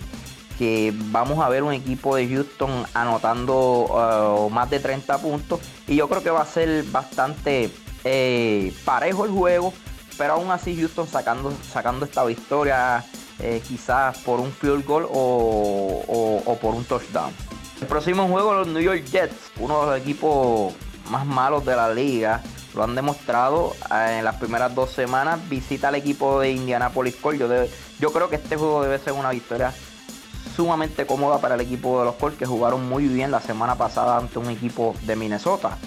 que 0.59 0.93
vamos 1.11 1.39
a 1.39 1.49
ver 1.49 1.63
un 1.63 1.73
equipo 1.73 2.15
de 2.17 2.29
Houston 2.29 2.85
anotando 2.95 4.47
uh, 4.47 4.51
más 4.51 4.71
de 4.71 4.79
30 4.79 5.19
puntos 5.19 5.61
y 5.87 5.97
yo 5.97 6.09
creo 6.09 6.23
que 6.23 6.31
va 6.31 6.43
a 6.43 6.47
ser 6.47 6.85
bastante 6.85 7.71
eh, 8.05 8.73
parejo 8.85 9.25
el 9.25 9.31
juego, 9.31 9.73
pero 10.19 10.35
aún 10.35 10.51
así 10.51 10.77
Houston 10.77 11.07
sacando, 11.07 11.53
sacando 11.73 12.05
esta 12.05 12.25
victoria 12.25 13.05
eh, 13.39 13.63
quizás 13.67 14.19
por 14.19 14.41
un 14.41 14.53
field 14.53 14.85
goal 14.85 15.07
o, 15.11 16.59
por 16.61 16.75
un 16.75 16.85
touchdown. 16.85 17.33
El 17.81 17.87
próximo 17.87 18.29
juego 18.29 18.55
los 18.55 18.69
New 18.69 18.83
York 18.83 19.05
Jets, 19.05 19.51
uno 19.59 19.81
de 19.81 19.87
los 19.87 20.01
equipos 20.01 20.73
más 21.11 21.27
malos 21.27 21.65
de 21.65 21.75
la 21.75 21.93
liga, 21.93 22.41
lo 22.75 22.85
han 22.85 22.95
demostrado 22.95 23.73
eh, 23.93 24.19
en 24.19 24.25
las 24.25 24.37
primeras 24.37 24.75
dos 24.75 24.93
semanas. 24.93 25.41
Visita 25.49 25.89
al 25.89 25.97
equipo 25.97 26.41
de 26.41 26.53
Indianapolis 26.53 27.17
Colts. 27.17 27.41
Yo, 27.41 27.49
yo 27.99 28.13
creo 28.13 28.29
que 28.29 28.37
este 28.37 28.57
juego 28.57 28.83
debe 28.83 28.99
ser 28.99 29.13
una 29.15 29.31
victoria 29.31 29.73
sumamente 30.55 31.07
cómoda 31.07 31.39
para 31.39 31.55
el 31.55 31.61
equipo 31.63 31.99
de 31.99 32.05
los 32.05 32.15
Colts 32.17 32.39
que 32.39 32.47
jugaron 32.47 32.89
muy 32.89 33.09
bien 33.09 33.31
la 33.31 33.41
semana 33.41 33.75
pasada 33.75 34.19
ante 34.19 34.39
un 34.39 34.51
equipo 34.51 34.95
de 35.03 35.17
Minnesota. 35.17 35.79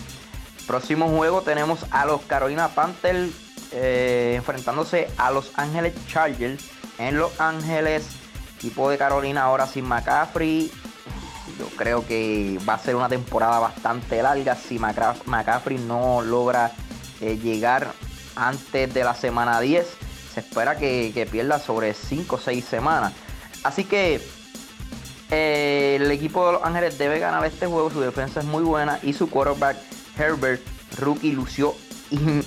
Próximo 0.67 1.09
juego 1.09 1.41
tenemos 1.41 1.85
a 1.91 2.05
los 2.05 2.21
Carolina 2.21 2.69
Panthers 2.69 3.31
eh, 3.71 4.33
enfrentándose 4.35 5.09
a 5.17 5.31
los 5.31 5.51
Ángeles 5.55 5.93
Chargers 6.07 6.63
en 6.97 7.17
Los 7.17 7.39
Ángeles. 7.39 8.07
Equipo 8.57 8.89
de 8.89 8.97
Carolina 8.97 9.43
ahora 9.43 9.67
sin 9.67 9.85
McCaffrey. 9.85 10.71
Yo 11.59 11.67
creo 11.75 12.05
que 12.07 12.57
va 12.67 12.75
a 12.75 12.79
ser 12.79 12.95
una 12.95 13.09
temporada 13.09 13.59
bastante 13.59 14.21
larga 14.23 14.55
si 14.55 14.79
McCaffrey 14.79 15.77
no 15.77 16.21
logra 16.21 16.71
eh, 17.21 17.37
llegar 17.37 17.91
antes 18.35 18.93
de 18.93 19.03
la 19.03 19.13
semana 19.13 19.59
10. 19.59 19.85
Se 20.33 20.39
espera 20.39 20.77
que, 20.77 21.11
que 21.13 21.25
pierda 21.25 21.59
sobre 21.59 21.93
5 21.93 22.35
o 22.35 22.39
6 22.39 22.65
semanas. 22.65 23.13
Así 23.63 23.83
que 23.83 24.21
eh, 25.31 25.97
el 25.99 26.09
equipo 26.11 26.45
de 26.45 26.53
Los 26.53 26.63
Ángeles 26.63 26.97
debe 26.97 27.19
ganar 27.19 27.45
este 27.45 27.67
juego. 27.67 27.89
Su 27.89 28.01
defensa 28.01 28.39
es 28.39 28.45
muy 28.45 28.63
buena 28.63 28.99
y 29.03 29.13
su 29.13 29.29
quarterback 29.29 29.77
Herbert, 30.17 30.61
rookie, 30.99 31.31
lució 31.31 31.75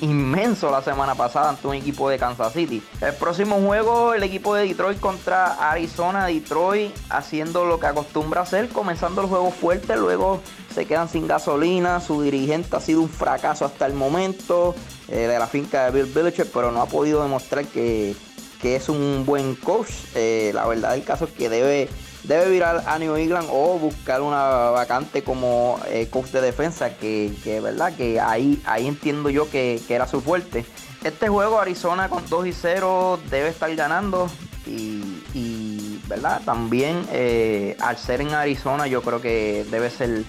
inmenso 0.00 0.70
la 0.70 0.82
semana 0.82 1.14
pasada 1.14 1.50
ante 1.50 1.66
un 1.66 1.74
equipo 1.74 2.08
de 2.08 2.18
Kansas 2.18 2.52
City. 2.52 2.82
El 3.00 3.14
próximo 3.14 3.56
juego, 3.56 4.14
el 4.14 4.22
equipo 4.22 4.54
de 4.54 4.66
Detroit 4.66 5.00
contra 5.00 5.70
Arizona. 5.70 6.26
Detroit 6.26 6.94
haciendo 7.08 7.64
lo 7.64 7.80
que 7.80 7.86
acostumbra 7.86 8.42
hacer, 8.42 8.68
comenzando 8.68 9.22
el 9.22 9.28
juego 9.28 9.50
fuerte, 9.50 9.96
luego 9.96 10.40
se 10.72 10.86
quedan 10.86 11.08
sin 11.08 11.26
gasolina. 11.26 12.00
Su 12.00 12.22
dirigente 12.22 12.76
ha 12.76 12.80
sido 12.80 13.02
un 13.02 13.08
fracaso 13.08 13.64
hasta 13.64 13.86
el 13.86 13.94
momento 13.94 14.74
eh, 15.08 15.26
de 15.26 15.38
la 15.38 15.46
finca 15.46 15.84
de 15.84 16.02
Bill 16.02 16.12
Belichick, 16.12 16.48
pero 16.52 16.70
no 16.70 16.82
ha 16.82 16.86
podido 16.86 17.22
demostrar 17.22 17.64
que, 17.66 18.14
es 18.62 18.88
un 18.88 19.24
buen 19.24 19.54
coach. 19.54 19.90
Eh, 20.14 20.52
la 20.54 20.66
verdad 20.66 20.92
del 20.92 21.04
caso 21.04 21.24
es 21.24 21.30
que 21.32 21.48
debe 21.48 21.88
debe 22.24 22.50
virar 22.50 22.84
a 22.86 22.98
New 22.98 23.16
England 23.16 23.48
o 23.50 23.78
buscar 23.78 24.20
una 24.20 24.70
vacante 24.70 25.22
como 25.22 25.80
eh, 25.88 26.08
coach 26.10 26.28
de 26.30 26.40
defensa, 26.40 26.96
que, 26.96 27.60
verdad 27.62 27.94
que 27.96 28.20
ahí, 28.20 28.60
ahí 28.64 28.86
entiendo 28.86 29.30
yo 29.30 29.50
que, 29.50 29.80
era 29.88 30.06
su 30.06 30.20
fuerte. 30.20 30.64
Este 31.04 31.28
juego 31.28 31.60
Arizona 31.60 32.08
con 32.08 32.28
2 32.28 32.46
y 32.46 32.52
0 32.52 33.20
debe 33.30 33.48
estar 33.48 33.74
ganando 33.74 34.28
y, 34.66 36.00
verdad 36.08 36.40
también 36.42 37.06
eh, 37.12 37.76
al 37.80 37.98
ser 37.98 38.22
en 38.22 38.32
Arizona 38.32 38.86
yo 38.86 39.02
creo 39.02 39.20
que 39.20 39.66
debe 39.70 39.90
ser 39.90 40.24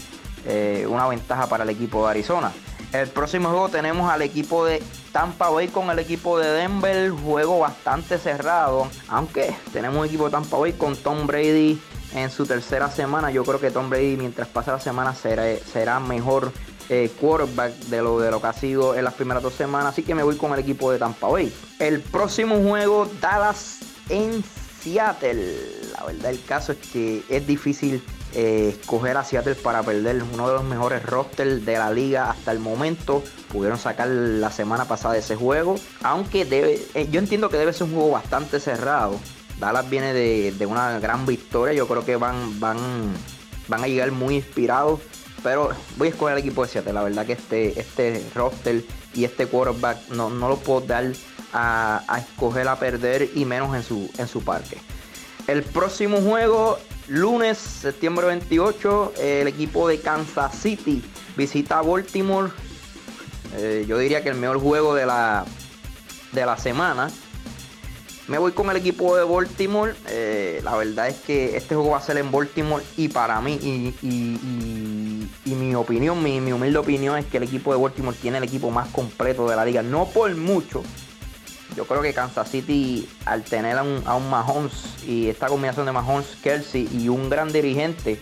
eh, 0.45 0.85
una 0.89 1.07
ventaja 1.07 1.47
para 1.47 1.63
el 1.63 1.69
equipo 1.69 2.03
de 2.03 2.11
Arizona. 2.11 2.51
El 2.91 3.07
próximo 3.09 3.49
juego 3.49 3.69
tenemos 3.69 4.11
al 4.11 4.23
equipo 4.23 4.65
de 4.65 4.81
Tampa 5.11 5.49
Bay 5.49 5.67
con 5.67 5.91
el 5.91 5.99
equipo 5.99 6.39
de 6.39 6.49
Denver. 6.49 7.11
Juego 7.11 7.59
bastante 7.59 8.17
cerrado. 8.17 8.87
Aunque 9.07 9.55
tenemos 9.71 9.99
un 9.99 10.05
equipo 10.07 10.25
de 10.25 10.31
Tampa 10.31 10.57
Bay 10.57 10.73
con 10.73 10.95
Tom 10.95 11.27
Brady 11.27 11.79
en 12.15 12.31
su 12.31 12.47
tercera 12.47 12.89
semana. 12.89 13.29
Yo 13.29 13.43
creo 13.43 13.59
que 13.59 13.69
Tom 13.69 13.91
Brady 13.91 14.17
mientras 14.17 14.47
pase 14.47 14.71
la 14.71 14.79
semana 14.79 15.13
será, 15.13 15.43
será 15.71 15.99
mejor 15.99 16.51
eh, 16.89 17.11
quarterback 17.21 17.73
de 17.73 18.01
lo, 18.01 18.19
de 18.19 18.31
lo 18.31 18.41
que 18.41 18.47
ha 18.47 18.53
sido 18.53 18.95
en 18.95 19.03
las 19.03 19.13
primeras 19.13 19.43
dos 19.43 19.53
semanas. 19.53 19.93
Así 19.93 20.01
que 20.01 20.15
me 20.15 20.23
voy 20.23 20.35
con 20.35 20.51
el 20.53 20.59
equipo 20.59 20.91
de 20.91 20.97
Tampa 20.97 21.27
Bay. 21.27 21.53
El 21.77 22.01
próximo 22.01 22.57
juego, 22.57 23.07
Dallas 23.21 23.81
en 24.09 24.43
Seattle. 24.81 25.57
La 25.93 26.05
verdad 26.05 26.31
el 26.31 26.43
caso 26.43 26.71
es 26.71 26.79
que 26.79 27.23
es 27.29 27.45
difícil 27.45 28.01
eh, 28.33 28.75
escoger 28.79 29.17
a 29.17 29.23
Seattle 29.23 29.55
para 29.55 29.81
perder 29.81 30.23
uno 30.33 30.47
de 30.47 30.53
los 30.53 30.63
mejores 30.63 31.03
rosters 31.03 31.65
de 31.65 31.73
la 31.73 31.91
liga 31.91 32.29
hasta 32.29 32.51
el 32.51 32.59
momento. 32.59 33.23
Pudieron 33.51 33.79
sacar 33.79 34.07
la 34.07 34.51
semana 34.51 34.85
pasada 34.85 35.17
ese 35.17 35.35
juego. 35.35 35.75
Aunque 36.03 36.45
debe, 36.45 36.79
eh, 36.93 37.07
yo 37.09 37.19
entiendo 37.19 37.49
que 37.49 37.57
debe 37.57 37.73
ser 37.73 37.87
un 37.87 37.93
juego 37.93 38.11
bastante 38.11 38.59
cerrado. 38.59 39.19
Dallas 39.59 39.89
viene 39.89 40.13
de, 40.13 40.65
una 40.65 40.99
gran 40.99 41.25
victoria. 41.25 41.73
Yo 41.73 41.87
creo 41.87 42.05
que 42.05 42.15
van, 42.17 42.59
van, 42.59 42.77
van 43.67 43.83
a 43.83 43.87
llegar 43.87 44.11
muy 44.11 44.35
inspirados. 44.35 44.99
Pero 45.41 45.71
voy 45.97 46.09
a 46.09 46.11
escoger 46.11 46.33
el 46.33 46.39
equipo 46.39 46.63
de 46.63 46.69
Seattle. 46.69 46.93
La 46.93 47.03
verdad 47.03 47.25
que 47.25 47.33
este, 47.33 47.79
este 47.79 48.23
roster 48.35 48.83
y 49.13 49.23
este 49.23 49.47
quarterback 49.47 50.09
no, 50.09 50.29
no 50.29 50.49
lo 50.49 50.57
puedo 50.57 50.81
dar 50.81 51.05
a, 51.51 52.03
a, 52.07 52.19
escoger 52.19 52.67
a 52.67 52.77
perder 52.77 53.29
y 53.33 53.45
menos 53.45 53.75
en 53.75 53.83
su, 53.83 54.09
en 54.17 54.27
su 54.27 54.43
parque. 54.43 54.77
El 55.47 55.63
próximo 55.63 56.21
juego 56.21 56.77
Lunes, 57.09 57.57
septiembre 57.57 58.27
28, 58.27 59.13
el 59.17 59.47
equipo 59.47 59.87
de 59.87 59.99
Kansas 59.99 60.55
City 60.55 61.03
visita 61.35 61.79
a 61.79 61.81
Baltimore. 61.81 62.51
Eh, 63.55 63.85
yo 63.87 63.97
diría 63.97 64.21
que 64.21 64.29
el 64.29 64.35
mejor 64.35 64.59
juego 64.59 64.93
de 64.93 65.07
la, 65.07 65.43
de 66.31 66.45
la 66.45 66.55
semana. 66.55 67.09
Me 68.27 68.37
voy 68.37 68.51
con 68.51 68.69
el 68.69 68.77
equipo 68.77 69.17
de 69.17 69.23
Baltimore. 69.23 69.95
Eh, 70.07 70.61
la 70.63 70.75
verdad 70.75 71.07
es 71.07 71.15
que 71.21 71.57
este 71.57 71.73
juego 71.73 71.91
va 71.91 71.97
a 71.97 72.01
ser 72.01 72.17
en 72.17 72.31
Baltimore 72.31 72.83
y 72.95 73.07
para 73.07 73.41
mí, 73.41 73.53
y, 74.03 75.55
mi 75.55 75.73
opinión, 75.73 76.21
mi, 76.21 76.39
mi 76.39 76.51
humilde 76.51 76.77
opinión 76.77 77.17
es 77.17 77.25
que 77.25 77.37
el 77.37 77.43
equipo 77.43 77.73
de 77.73 77.81
Baltimore 77.81 78.15
tiene 78.21 78.37
el 78.37 78.43
equipo 78.43 78.69
más 78.69 78.87
completo 78.89 79.49
de 79.49 79.55
la 79.55 79.65
liga. 79.65 79.81
No 79.81 80.05
por 80.05 80.35
mucho, 80.35 80.83
yo 81.75 81.85
creo 81.85 82.01
que 82.01 82.13
Kansas 82.13 82.49
City, 82.49 83.07
al 83.25 83.43
tener 83.43 83.77
a 83.77 83.83
un, 83.83 84.03
a 84.05 84.17
Mahomes 84.17 85.03
y 85.05 85.29
esta 85.29 85.47
combinación 85.47 85.85
de 85.85 85.91
Mahomes, 85.91 86.37
Kelsey 86.41 86.89
y 86.91 87.09
un 87.09 87.29
gran 87.29 87.51
dirigente, 87.51 88.19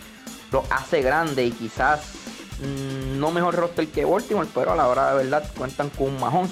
lo 0.52 0.64
hace 0.70 1.02
grande 1.02 1.46
y 1.46 1.52
quizás 1.52 2.02
mm, 2.62 3.20
no 3.20 3.32
mejor 3.32 3.56
roster 3.56 3.88
que 3.88 4.06
Baltimore, 4.06 4.48
pero 4.54 4.74
a 4.74 4.76
la 4.76 4.88
hora 4.88 5.12
de 5.12 5.24
verdad 5.24 5.50
cuentan 5.58 5.90
con 5.90 6.08
un 6.10 6.20
Mahomes. 6.20 6.52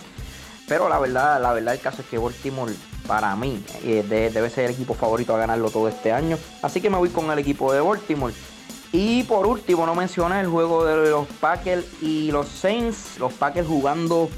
Pero 0.67 0.89
la 0.89 0.97
verdad, 0.97 1.39
la 1.41 1.53
verdad 1.53 1.75
el 1.75 1.79
caso 1.79 2.01
es 2.01 2.08
que 2.08 2.17
Baltimore 2.17 2.73
para 3.08 3.36
mí 3.36 3.63
eh, 3.84 4.03
debe 4.08 4.49
ser 4.49 4.65
el 4.65 4.71
equipo 4.71 4.95
favorito 4.95 5.36
a 5.36 5.38
ganarlo 5.38 5.69
todo 5.69 5.88
este 5.88 6.12
año. 6.12 6.38
Así 6.62 6.81
que 6.81 6.89
me 6.89 6.97
voy 6.97 7.10
con 7.10 7.29
el 7.29 7.39
equipo 7.39 7.71
de 7.71 7.81
Baltimore. 7.81 8.34
Y 8.91 9.23
por 9.23 9.45
último, 9.45 9.86
no 9.86 9.93
mencioné 9.93 10.39
el 10.39 10.47
juego 10.47 10.86
de 10.86 11.10
los 11.10 11.27
Packers 11.39 11.86
y 12.01 12.31
los 12.31 12.47
Saints. 12.47 13.19
Los 13.19 13.34
Packers 13.34 13.67
jugando, 13.67 14.29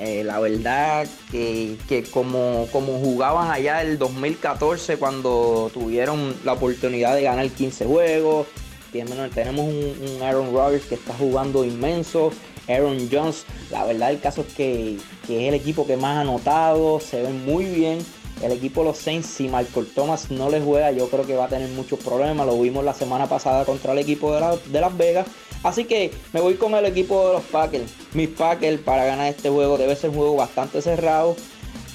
eh, 0.00 0.24
la 0.24 0.40
verdad, 0.40 1.06
que, 1.30 1.76
como, 2.10 2.66
como 2.72 2.98
jugaban 2.98 3.50
allá 3.50 3.82
el 3.82 3.98
2014 3.98 4.96
cuando 4.96 5.70
tuvieron 5.72 6.34
la 6.44 6.54
oportunidad 6.54 7.14
de 7.14 7.22
ganar 7.22 7.48
15 7.48 7.86
juegos. 7.86 8.46
Tenemos 8.92 9.66
un, 9.66 10.22
Aaron 10.22 10.52
Rodgers 10.52 10.86
que 10.86 10.94
está 10.94 11.14
jugando 11.14 11.64
inmenso. 11.64 12.30
Aaron 12.68 13.08
Jones, 13.10 13.44
la 13.70 13.84
verdad 13.84 14.10
el 14.10 14.20
caso 14.20 14.42
es 14.42 14.54
que, 14.54 14.98
que 15.26 15.42
es 15.42 15.48
el 15.48 15.54
equipo 15.54 15.86
que 15.86 15.96
más 15.96 16.16
ha 16.16 16.20
anotado, 16.20 17.00
se 17.00 17.22
ven 17.22 17.44
muy 17.44 17.64
bien 17.66 17.98
el 18.42 18.52
equipo 18.52 18.80
de 18.80 18.88
los 18.88 18.98
Saints, 18.98 19.26
si 19.26 19.44
Michael 19.44 19.86
Thomas 19.94 20.30
no 20.30 20.50
le 20.50 20.60
juega, 20.60 20.90
yo 20.90 21.08
creo 21.08 21.26
que 21.26 21.36
va 21.36 21.44
a 21.44 21.48
tener 21.48 21.68
muchos 21.70 21.98
problemas. 22.00 22.46
Lo 22.46 22.60
vimos 22.60 22.84
la 22.84 22.94
semana 22.94 23.26
pasada 23.26 23.64
contra 23.64 23.92
el 23.92 23.98
equipo 23.98 24.34
de, 24.34 24.80
Las 24.80 24.96
Vegas. 24.96 25.26
Así 25.64 25.86
que 25.86 26.12
me 26.34 26.40
voy 26.40 26.54
con 26.54 26.74
el 26.74 26.84
equipo 26.84 27.26
de 27.26 27.32
los 27.32 27.42
Packers. 27.44 27.90
Mis 28.12 28.28
Packers 28.28 28.80
para 28.82 29.06
ganar 29.06 29.28
este 29.28 29.48
juego 29.48 29.78
debe 29.78 29.96
ser 29.96 30.10
un 30.10 30.16
juego 30.16 30.36
bastante 30.36 30.80
cerrado. 30.82 31.34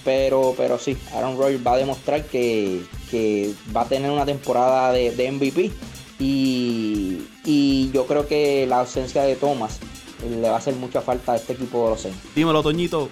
Pero, 0.04 0.56
pero 0.58 0.80
sí, 0.80 0.98
Aaron 1.14 1.38
Rodgers 1.38 1.66
va 1.66 1.74
a 1.74 1.78
demostrar 1.78 2.26
que, 2.26 2.82
va 3.76 3.82
a 3.82 3.86
tener 3.86 4.10
una 4.10 4.26
temporada 4.26 4.92
de, 4.92 5.32
MVP. 5.32 5.72
Y, 6.20 7.28
y, 7.46 7.92
yo 7.92 8.08
creo 8.08 8.28
que 8.28 8.66
la 8.66 8.80
ausencia 8.80 9.22
de 9.24 9.36
Thomas 9.36 9.80
le 10.28 10.50
va 10.50 10.56
a 10.56 10.58
hacer 10.58 10.76
mucha 10.76 11.02
falta 11.02 11.34
a 11.34 11.36
este 11.36 11.54
equipo 11.54 11.84
de 11.84 11.90
los 11.92 12.02
Saints. 12.02 12.20
Dímelo, 12.36 12.64
Toñito. 12.64 13.08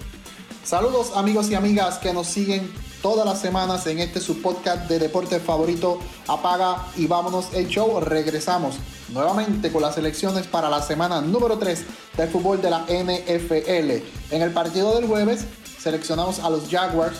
Saludos 0.64 1.12
amigos 1.14 1.50
y 1.50 1.54
amigas 1.54 1.98
que 1.98 2.12
nos 2.12 2.26
siguen 2.26 2.70
todas 3.02 3.24
las 3.24 3.40
semanas 3.40 3.86
en 3.86 3.98
este 3.98 4.20
su 4.20 4.40
podcast 4.42 4.88
de 4.88 4.98
deporte 4.98 5.40
favorito. 5.40 5.98
Apaga 6.26 6.86
y 6.96 7.06
vámonos 7.06 7.52
el 7.54 7.68
show. 7.68 8.00
Regresamos 8.00 8.76
nuevamente 9.08 9.70
con 9.72 9.82
las 9.82 9.96
elecciones 9.98 10.46
para 10.46 10.68
la 10.68 10.82
semana 10.82 11.20
número 11.20 11.58
3 11.58 11.84
del 12.16 12.28
fútbol 12.28 12.60
de 12.60 12.70
la 12.70 12.80
NFL. 12.80 14.34
En 14.34 14.42
el 14.42 14.52
partido 14.52 14.94
del 14.94 15.06
jueves 15.06 15.46
seleccionamos 15.78 16.40
a 16.40 16.50
los 16.50 16.68
Jaguars, 16.68 17.18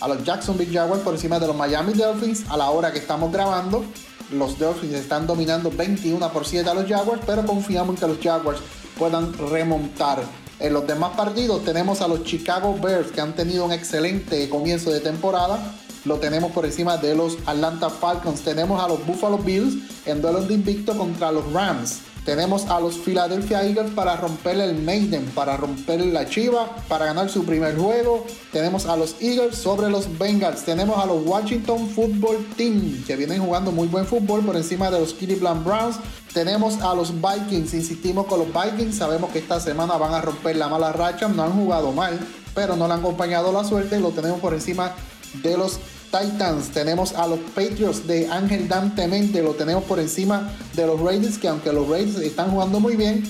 a 0.00 0.08
los 0.08 0.24
Jacksonville 0.24 0.72
Jaguars 0.72 1.02
por 1.02 1.14
encima 1.14 1.38
de 1.38 1.46
los 1.46 1.56
Miami 1.56 1.92
Dolphins 1.92 2.44
a 2.48 2.56
la 2.56 2.70
hora 2.70 2.92
que 2.92 2.98
estamos 2.98 3.32
grabando. 3.32 3.84
Los 4.32 4.58
Dolphins 4.58 4.94
están 4.94 5.26
dominando 5.26 5.70
21 5.70 6.32
por 6.32 6.46
7 6.46 6.68
a 6.68 6.74
los 6.74 6.86
Jaguars, 6.86 7.22
pero 7.24 7.46
confiamos 7.46 7.94
en 7.94 8.00
que 8.00 8.06
los 8.06 8.18
Jaguars 8.22 8.60
puedan 8.98 9.32
remontar 9.32 10.22
en 10.60 10.72
los 10.72 10.86
demás 10.86 11.16
partidos 11.16 11.64
tenemos 11.64 12.00
a 12.00 12.08
los 12.08 12.24
Chicago 12.24 12.76
Bears 12.82 13.12
que 13.12 13.20
han 13.20 13.34
tenido 13.34 13.64
un 13.64 13.72
excelente 13.72 14.48
comienzo 14.48 14.90
de 14.90 15.00
temporada. 15.00 15.58
Lo 16.04 16.16
tenemos 16.16 16.50
por 16.50 16.64
encima 16.64 16.96
de 16.96 17.14
los 17.14 17.38
Atlanta 17.46 17.90
Falcons. 17.90 18.40
Tenemos 18.40 18.82
a 18.82 18.88
los 18.88 19.04
Buffalo 19.06 19.38
Bills 19.38 19.76
en 20.04 20.20
duelo 20.20 20.42
de 20.42 20.54
invicto 20.54 20.96
contra 20.96 21.30
los 21.30 21.52
Rams. 21.52 22.00
Tenemos 22.24 22.66
a 22.66 22.78
los 22.78 22.96
Philadelphia 22.96 23.64
Eagles 23.64 23.92
para 23.94 24.16
romper 24.16 24.58
el 24.60 24.82
Maiden, 24.82 25.24
para 25.34 25.56
romper 25.56 26.04
la 26.06 26.26
Chiva, 26.28 26.68
para 26.86 27.06
ganar 27.06 27.30
su 27.30 27.44
primer 27.44 27.76
juego. 27.78 28.26
Tenemos 28.52 28.86
a 28.86 28.96
los 28.96 29.16
Eagles 29.20 29.56
sobre 29.56 29.88
los 29.88 30.18
Bengals. 30.18 30.64
Tenemos 30.64 30.98
a 30.98 31.06
los 31.06 31.24
Washington 31.24 31.88
Football 31.88 32.46
Team, 32.56 33.02
que 33.06 33.16
vienen 33.16 33.42
jugando 33.42 33.72
muy 33.72 33.88
buen 33.88 34.04
fútbol 34.04 34.44
por 34.44 34.56
encima 34.56 34.90
de 34.90 35.00
los 35.00 35.14
Cleveland 35.14 35.64
Browns. 35.64 35.96
Tenemos 36.34 36.80
a 36.82 36.94
los 36.94 37.12
Vikings, 37.14 37.72
insistimos 37.72 38.26
con 38.26 38.40
los 38.40 38.48
Vikings. 38.48 38.96
Sabemos 38.96 39.30
que 39.30 39.38
esta 39.38 39.58
semana 39.58 39.96
van 39.96 40.12
a 40.12 40.20
romper 40.20 40.56
la 40.56 40.68
mala 40.68 40.92
racha. 40.92 41.28
No 41.28 41.42
han 41.42 41.52
jugado 41.52 41.92
mal, 41.92 42.18
pero 42.54 42.76
no 42.76 42.86
le 42.86 42.94
han 42.94 43.00
acompañado 43.00 43.52
la 43.52 43.64
suerte. 43.64 43.98
Lo 44.00 44.10
tenemos 44.10 44.40
por 44.40 44.52
encima 44.52 44.94
de 45.42 45.56
los 45.56 45.80
Titans, 46.10 46.68
tenemos 46.70 47.14
a 47.14 47.26
los 47.26 47.38
Patriots 47.54 48.06
de 48.06 48.28
Ángel 48.28 48.68
Dantemente, 48.68 49.42
lo 49.42 49.54
tenemos 49.54 49.84
por 49.84 49.98
encima 49.98 50.50
de 50.74 50.86
los 50.86 51.00
Raiders, 51.00 51.38
que 51.38 51.48
aunque 51.48 51.72
los 51.72 51.88
Raiders 51.88 52.18
están 52.18 52.50
jugando 52.50 52.80
muy 52.80 52.96
bien, 52.96 53.24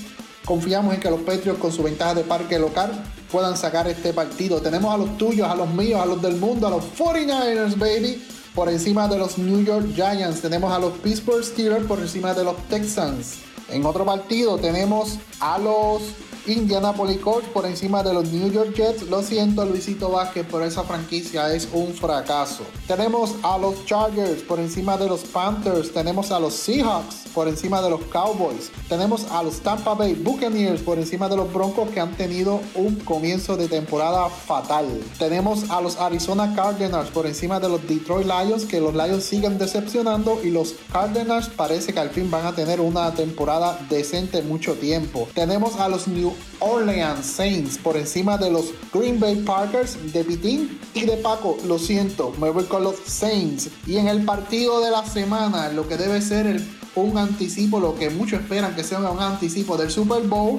confiamos 0.45 0.95
en 0.95 1.01
que 1.01 1.11
los 1.11 1.21
Patriots 1.21 1.61
con 1.61 1.73
su 1.73 1.83
ventaja 1.83 2.15
de 2.15 2.23
parque 2.23 2.59
local 2.59 2.93
puedan 3.31 3.57
sacar 3.57 3.87
este 3.89 4.13
partido. 4.13 4.61
Tenemos 4.61 4.95
a 4.95 4.99
los 4.99 5.19
tuyos, 5.19 5.49
a 5.49 5.55
los 5.55 5.69
míos, 5.69 6.01
a 6.01 6.07
los 6.07 6.23
del 6.23 6.37
mundo, 6.37 6.67
a 6.67 6.71
los 6.71 6.85
49ers, 6.97 7.79
baby, 7.79 8.23
por 8.55 8.69
encima 8.69 9.09
de 9.09 9.19
los 9.19 9.39
New 9.39 9.65
York 9.65 9.89
Giants. 9.95 10.41
Tenemos 10.41 10.73
a 10.73 10.79
los 10.79 10.93
Pittsburgh 10.99 11.45
Steelers 11.45 11.87
por 11.87 11.99
encima 11.99 12.35
de 12.35 12.45
los 12.45 12.57
Texans. 12.69 13.39
En 13.71 13.85
otro 13.85 14.05
partido 14.05 14.57
tenemos 14.57 15.19
a 15.41 15.59
los 15.59 16.03
Indianapolis 16.49 17.19
Colts 17.19 17.49
por 17.49 17.67
encima 17.67 18.03
de 18.03 18.15
los 18.15 18.33
New 18.33 18.51
York 18.51 18.75
Jets. 18.75 19.03
Lo 19.03 19.23
siento, 19.23 19.65
Luisito 19.67 20.11
Vázquez, 20.11 20.47
pero 20.51 20.65
esa 20.65 20.83
franquicia 20.83 21.55
es 21.55 21.69
un 21.73 21.93
fracaso. 21.93 22.65
Tenemos 22.87 23.35
a 23.43 23.59
los 23.59 23.85
Chargers 23.85 24.43
por 24.43 24.59
encima 24.59 24.97
de 24.97 25.09
los 25.09 25.21
Panthers. 25.21 25.93
Tenemos 25.93 26.31
a 26.31 26.41
los 26.41 26.55
Seahawks 26.55 27.29
por 27.35 27.49
encima 27.49 27.83
de 27.83 27.91
los 27.91 28.01
Cowboys. 28.07 28.71
Tenemos 28.89 29.31
a 29.31 29.43
los 29.43 29.61
Tampa 29.61 29.95
Bay 29.95 30.15
Buccaneers 30.15 30.81
por 30.81 30.99
encima 30.99 31.29
de 31.29 31.37
los 31.37 31.53
Broncos 31.53 31.91
que 31.91 32.01
han 32.01 32.17
tenido 32.17 32.61
un 32.75 32.97
comienzo 32.97 33.57
de 33.57 33.69
temporada 33.69 34.29
fatal. 34.29 34.87
Tenemos 35.19 35.69
a 35.71 35.81
los 35.81 35.99
Arizona 35.99 36.55
Cardinals 36.55 37.11
por 37.11 37.27
encima 37.27 37.61
de 37.61 37.69
los 37.69 37.87
Detroit 37.87 38.27
Lions 38.27 38.65
que 38.65 38.81
los 38.81 38.95
Lions 38.95 39.25
siguen 39.25 39.59
decepcionando 39.59 40.41
y 40.43 40.51
los 40.51 40.75
Cardinals 40.91 41.49
parece 41.49 41.93
que 41.93 42.01
al 42.01 42.11
fin 42.11 42.31
van 42.31 42.47
a 42.47 42.55
tener 42.55 42.81
una 42.81 43.13
temporada 43.13 43.79
decente 43.91 44.43
mucho 44.43 44.75
tiempo. 44.75 45.29
Tenemos 45.35 45.77
a 45.77 45.89
los 45.89 46.09
New 46.09 46.38
Orleans 46.61 47.25
Saints 47.25 47.79
por 47.79 47.97
encima 47.97 48.37
de 48.39 48.51
los 48.51 48.73
Green 48.93 49.21
Bay 49.21 49.37
Packers 49.37 50.13
de 50.13 50.25
Pitín 50.25 50.79
y 50.95 51.03
de 51.03 51.17
Paco. 51.19 51.57
Lo 51.67 51.79
siento, 51.79 52.33
me 52.41 52.51
voy 52.51 52.65
con 52.65 52.85
los 52.85 52.97
Saints. 53.07 53.69
Y 53.87 53.97
en 53.97 54.09
el 54.09 54.25
partido 54.25 54.81
de 54.81 54.91
la 54.91 55.05
semana, 55.07 55.71
lo 55.71 55.87
que 55.89 55.97
debe 55.97 56.21
ser 56.21 56.61
un 56.95 57.19
anticipo, 57.19 57.81
lo 57.81 57.95
que 57.95 58.11
muchos 58.11 58.41
esperan 58.41 58.75
que 58.75 58.85
sea 58.85 58.99
un 58.99 59.21
anticipo 59.21 59.77
del 59.77 59.91
Super 59.91 60.23
Bowl, 60.23 60.59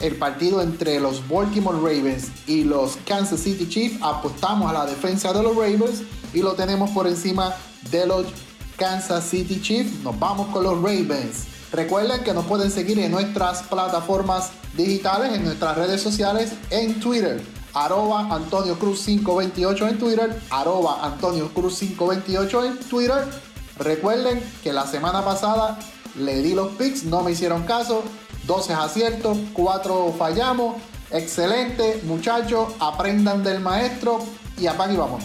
el 0.00 0.16
partido 0.16 0.62
entre 0.62 1.00
los 1.00 1.26
Baltimore 1.28 1.78
Ravens 1.78 2.28
y 2.46 2.64
los 2.64 2.96
Kansas 3.06 3.40
City 3.40 3.68
Chiefs. 3.68 3.98
Apostamos 4.02 4.70
a 4.70 4.72
la 4.72 4.86
defensa 4.86 5.32
de 5.32 5.42
los 5.42 5.56
Ravens 5.56 6.02
y 6.32 6.40
lo 6.40 6.54
tenemos 6.54 6.90
por 6.90 7.06
encima 7.06 7.54
de 7.90 8.06
los 8.06 8.26
Kansas 8.76 9.24
City 9.24 9.60
Chiefs. 9.60 10.02
Nos 10.04 10.18
vamos 10.18 10.48
con 10.48 10.62
los 10.64 10.76
Ravens. 10.76 11.57
Recuerden 11.72 12.24
que 12.24 12.32
nos 12.32 12.46
pueden 12.46 12.70
seguir 12.70 12.98
en 12.98 13.10
nuestras 13.10 13.62
plataformas 13.64 14.50
digitales, 14.76 15.34
en 15.34 15.44
nuestras 15.44 15.76
redes 15.76 16.00
sociales, 16.00 16.52
en 16.70 16.98
Twitter, 16.98 17.42
arroba 17.74 18.34
Antonio 18.34 18.78
Cruz 18.78 19.04
528 19.04 19.88
en 19.88 19.98
Twitter, 19.98 20.42
arroba 20.50 21.00
Antonio 21.02 21.52
Cruz 21.52 21.78
528 21.80 22.64
en 22.64 22.78
Twitter. 22.80 23.24
Recuerden 23.78 24.42
que 24.62 24.72
la 24.72 24.86
semana 24.86 25.24
pasada 25.24 25.78
le 26.16 26.42
di 26.42 26.54
los 26.54 26.72
picks, 26.72 27.04
no 27.04 27.22
me 27.22 27.32
hicieron 27.32 27.64
caso, 27.64 28.02
12 28.46 28.72
aciertos, 28.72 29.36
4 29.52 30.14
fallamos. 30.18 30.76
Excelente, 31.10 32.02
muchachos, 32.04 32.72
aprendan 32.80 33.44
del 33.44 33.60
maestro 33.60 34.18
y 34.58 34.66
apague 34.66 34.94
y 34.94 34.96
vamos. 34.96 35.22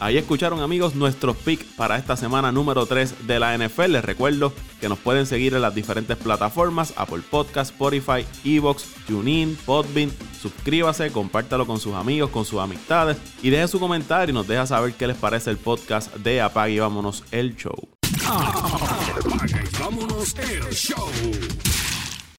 Ahí 0.00 0.16
escucharon 0.16 0.60
amigos 0.60 0.94
nuestros 0.94 1.36
picks 1.36 1.64
para 1.76 1.98
esta 1.98 2.16
semana 2.16 2.50
número 2.50 2.86
3 2.86 3.26
de 3.26 3.38
la 3.38 3.56
NFL. 3.56 3.92
Les 3.92 4.04
recuerdo 4.04 4.54
que 4.80 4.88
nos 4.88 4.98
pueden 4.98 5.26
seguir 5.26 5.52
en 5.52 5.60
las 5.60 5.74
diferentes 5.74 6.16
plataformas, 6.16 6.94
Apple 6.96 7.22
Podcast, 7.30 7.72
Spotify, 7.72 8.24
Evox, 8.42 8.86
TuneIn, 9.06 9.58
Podbean. 9.66 10.10
Suscríbase, 10.40 11.12
compártalo 11.12 11.66
con 11.66 11.78
sus 11.78 11.94
amigos, 11.94 12.30
con 12.30 12.46
sus 12.46 12.60
amistades 12.60 13.18
y 13.42 13.50
deje 13.50 13.68
su 13.68 13.78
comentario 13.78 14.32
y 14.32 14.34
nos 14.34 14.48
deja 14.48 14.66
saber 14.66 14.94
qué 14.94 15.06
les 15.06 15.18
parece 15.18 15.50
el 15.50 15.58
podcast 15.58 16.14
de 16.16 16.40
Apague 16.40 16.72
y 16.72 16.78
Vámonos 16.78 17.22
el 17.30 17.54
Show. 17.54 17.90
Vámonos 19.78 20.34
el 20.38 20.74
Show 20.74 21.10